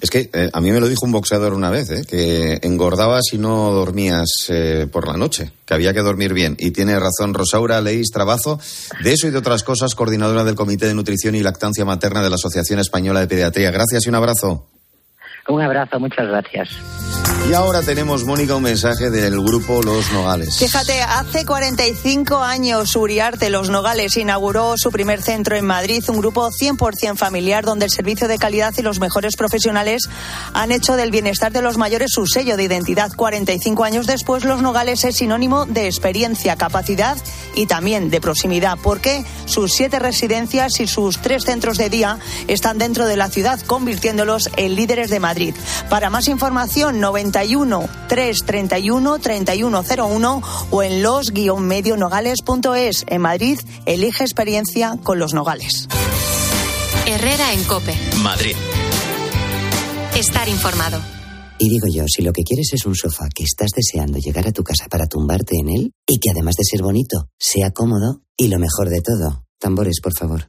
[0.00, 2.04] Es que eh, a mí me lo dijo un boxeador una vez, ¿eh?
[2.08, 6.56] que engordabas si no dormías eh, por la noche, que había que dormir bien.
[6.58, 8.58] Y tiene razón Rosaura Leís Trabazo,
[9.02, 12.30] de eso y de otras cosas, coordinadora del Comité de Nutrición y Lactancia Materna de
[12.30, 13.70] la Asociación Española de Pediatría.
[13.70, 14.66] Gracias y un abrazo.
[15.49, 16.68] Un abrazo, muchas gracias.
[17.49, 20.59] Y ahora tenemos, Mónica, un mensaje del grupo Los Nogales.
[20.59, 26.49] Fíjate, hace 45 años Uriarte Los Nogales inauguró su primer centro en Madrid, un grupo
[26.51, 30.09] 100% familiar donde el servicio de calidad y los mejores profesionales
[30.55, 33.11] han hecho del bienestar de los mayores su sello de identidad.
[33.14, 37.18] 45 años después, Los Nogales es sinónimo de experiencia, capacidad
[37.57, 42.78] y también de proximidad, porque sus siete residencias y sus tres centros de día están
[42.78, 45.31] dentro de la ciudad, convirtiéndolos en líderes de Madrid.
[45.88, 53.04] Para más información, 91 331 3101 o en los-medionogales.es.
[53.08, 55.88] En Madrid, elige experiencia con los Nogales.
[57.06, 57.94] Herrera en Cope.
[58.22, 58.54] Madrid.
[60.16, 61.00] Estar informado.
[61.58, 64.52] Y digo yo, si lo que quieres es un sofá que estás deseando llegar a
[64.52, 68.48] tu casa para tumbarte en él y que además de ser bonito, sea cómodo y
[68.48, 70.46] lo mejor de todo, tambores, por favor.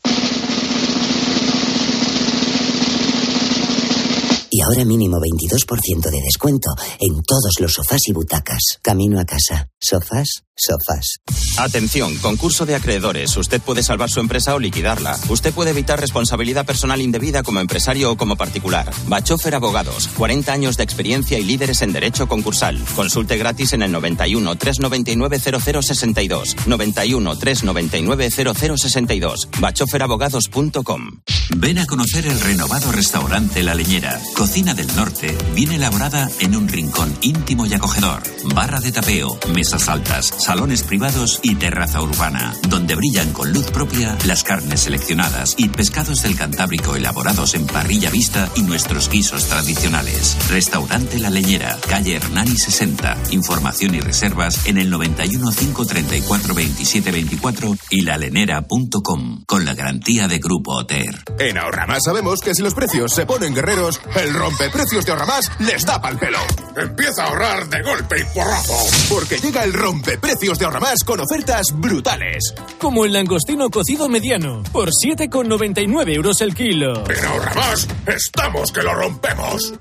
[4.56, 8.78] Y ahora mínimo 22% de descuento en todos los sofás y butacas.
[8.84, 9.68] Camino a casa.
[9.82, 11.18] Sofás, sofás.
[11.58, 13.36] Atención, concurso de acreedores.
[13.36, 15.20] Usted puede salvar su empresa o liquidarla.
[15.28, 18.94] Usted puede evitar responsabilidad personal indebida como empresario o como particular.
[19.08, 22.80] Bachofer Abogados, 40 años de experiencia y líderes en derecho concursal.
[22.96, 26.56] Consulte gratis en el 91 399 0062.
[26.68, 29.50] 91 399 0062.
[29.60, 31.22] bachoferabogados.com.
[31.58, 34.22] Ven a conocer el renovado restaurante La Leñera.
[34.44, 38.22] Cocina del Norte, bien elaborada en un rincón íntimo y acogedor.
[38.54, 44.18] Barra de tapeo, mesas altas, salones privados y terraza urbana, donde brillan con luz propia
[44.26, 50.36] las carnes seleccionadas y pescados del Cantábrico elaborados en parrilla vista y nuestros guisos tradicionales.
[50.50, 53.18] Restaurante La Leñera, calle Hernani 60.
[53.32, 60.40] Información y reservas en el 91 534 27 24 y lalenera.com con la garantía de
[60.40, 61.24] Grupo Oter.
[61.40, 65.86] En Ahorramás sabemos que si los precios se ponen guerreros, el rompeprecios de Ahorramás les
[65.86, 66.40] da pal pelo.
[66.76, 68.78] Empieza a ahorrar de golpe y porrazo.
[69.10, 72.54] Porque llega el rompeprecios de Ahorramás con ofertas brutales.
[72.80, 77.04] Como el langostino cocido mediano, por 7,99 euros el kilo.
[77.10, 79.74] En Ahorramás estamos que lo rompemos.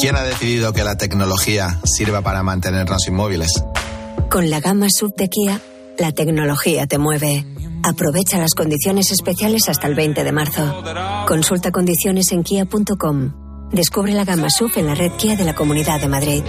[0.00, 3.52] ¿Quién ha decidido que la tecnología sirva para mantenernos inmóviles?
[4.28, 5.60] Con la gama sub de Kia,
[5.98, 7.44] la tecnología te mueve.
[7.84, 10.82] Aprovecha las condiciones especiales hasta el 20 de marzo.
[11.26, 13.70] Consulta condiciones en kia.com.
[13.72, 16.42] Descubre la gama SUV en la red Kia de la Comunidad de Madrid.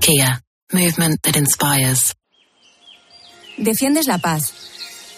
[0.00, 0.42] Kia.
[0.72, 2.14] Movement that inspires.
[3.56, 4.52] Defiendes la paz,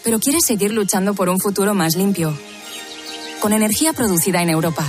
[0.05, 2.37] pero quieres seguir luchando por un futuro más limpio.
[3.41, 4.85] Con energía producida en Europa.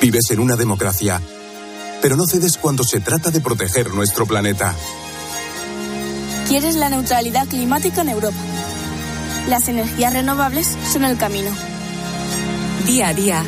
[0.00, 1.20] Vives en una democracia,
[2.00, 4.76] pero no cedes cuando se trata de proteger nuestro planeta.
[6.50, 8.36] Quieres la neutralidad climática en Europa.
[9.48, 11.48] Las energías renovables son el camino.
[12.88, 13.44] Día a día,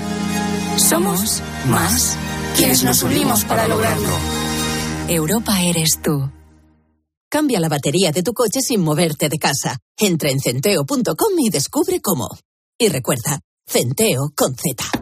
[0.77, 2.17] somos más
[2.57, 4.09] quienes nos unimos para lograrlo.
[5.09, 6.31] Europa eres tú.
[7.29, 9.79] Cambia la batería de tu coche sin moverte de casa.
[9.99, 12.29] Entra en centeo.com y descubre cómo.
[12.79, 15.02] Y recuerda, Centeo con Z.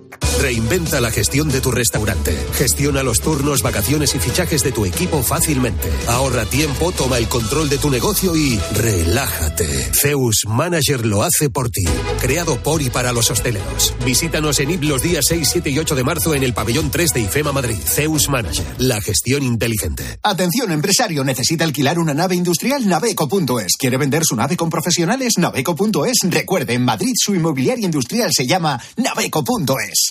[0.41, 2.35] Reinventa la gestión de tu restaurante.
[2.53, 5.89] Gestiona los turnos, vacaciones y fichajes de tu equipo fácilmente.
[6.07, 9.67] Ahorra tiempo, toma el control de tu negocio y relájate.
[9.93, 11.83] Zeus Manager lo hace por ti.
[12.19, 13.93] Creado por y para los hosteleros.
[14.03, 17.13] Visítanos en IP los días 6, 7 y 8 de marzo en el pabellón 3
[17.13, 17.77] de IFEMA Madrid.
[17.85, 18.65] Zeus Manager.
[18.79, 20.19] La gestión inteligente.
[20.23, 21.23] Atención, empresario.
[21.23, 22.87] ¿Necesita alquilar una nave industrial?
[22.87, 23.77] Naveco.es.
[23.77, 25.33] ¿Quiere vender su nave con profesionales?
[25.37, 26.17] Naveco.es.
[26.29, 30.10] Recuerde, en Madrid su inmobiliaria industrial se llama Naveco.es.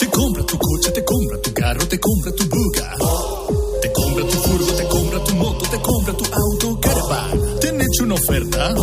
[0.00, 2.94] Te compra tu coche, te compra tu carro, te compra tu buga.
[3.80, 4.24] Te compra
[5.70, 7.58] te compra tu auto Caravan.
[7.60, 8.74] ¿Te han hecho una oferta?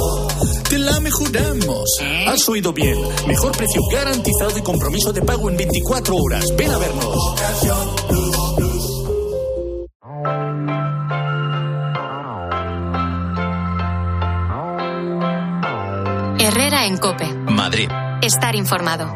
[0.69, 1.89] Te la mejoramos.
[2.27, 2.97] Has oído bien.
[3.27, 6.45] Mejor precio garantizado y compromiso de pago en 24 horas.
[6.55, 7.35] Ven a vernos.
[16.39, 17.33] Herrera en Cope.
[17.33, 17.89] Madrid.
[18.21, 19.13] Estar informado.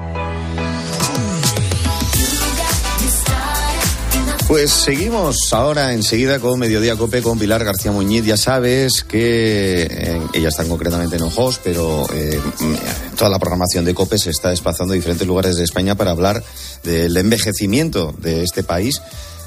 [4.47, 8.25] Pues seguimos ahora enseguida con Mediodía Cope con Pilar García Muñiz.
[8.25, 12.39] Ya sabes que eh, ella está concretamente en Ojos, pero eh,
[13.17, 16.43] toda la programación de Cope se está desplazando a diferentes lugares de España para hablar
[16.83, 19.01] del envejecimiento de este país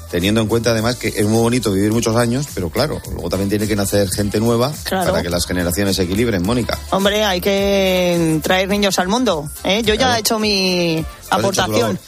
[0.09, 3.49] teniendo en cuenta además que es muy bonito vivir muchos años, pero claro, luego también
[3.49, 6.77] tiene que nacer gente nueva para que las generaciones se equilibren, Mónica.
[6.91, 9.49] Hombre, hay que traer niños al mundo.
[9.63, 9.81] ¿eh?
[9.83, 11.99] Yo ya he hecho mi aportación.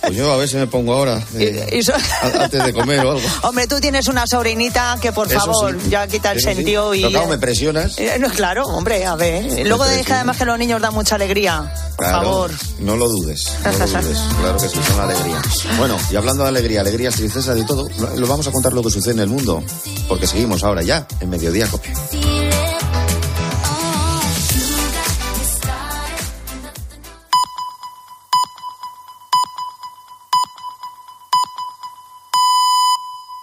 [0.00, 1.82] Pues yo a ver si me pongo ahora, eh,
[2.22, 3.28] antes de comer o algo.
[3.42, 7.02] Hombre, tú tienes una sobrinita que por favor ya quita el sentido y...
[7.02, 7.98] Pero me presionas.
[7.98, 9.66] Eh, claro, hombre, a ver.
[9.66, 11.72] Luego deja además que los niños dan mucha alegría.
[11.96, 12.50] Por favor.
[12.80, 14.18] No lo dudes, no lo dudes.
[14.40, 15.42] claro que sí, son alegría.
[15.76, 17.18] Bueno, y hablando de alegría, alegrías,
[17.54, 19.62] de todo, lo vamos a contar lo que sucede en el mundo,
[20.08, 21.92] porque seguimos ahora ya en Mediodía Copia.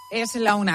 [0.10, 0.64] Es la una.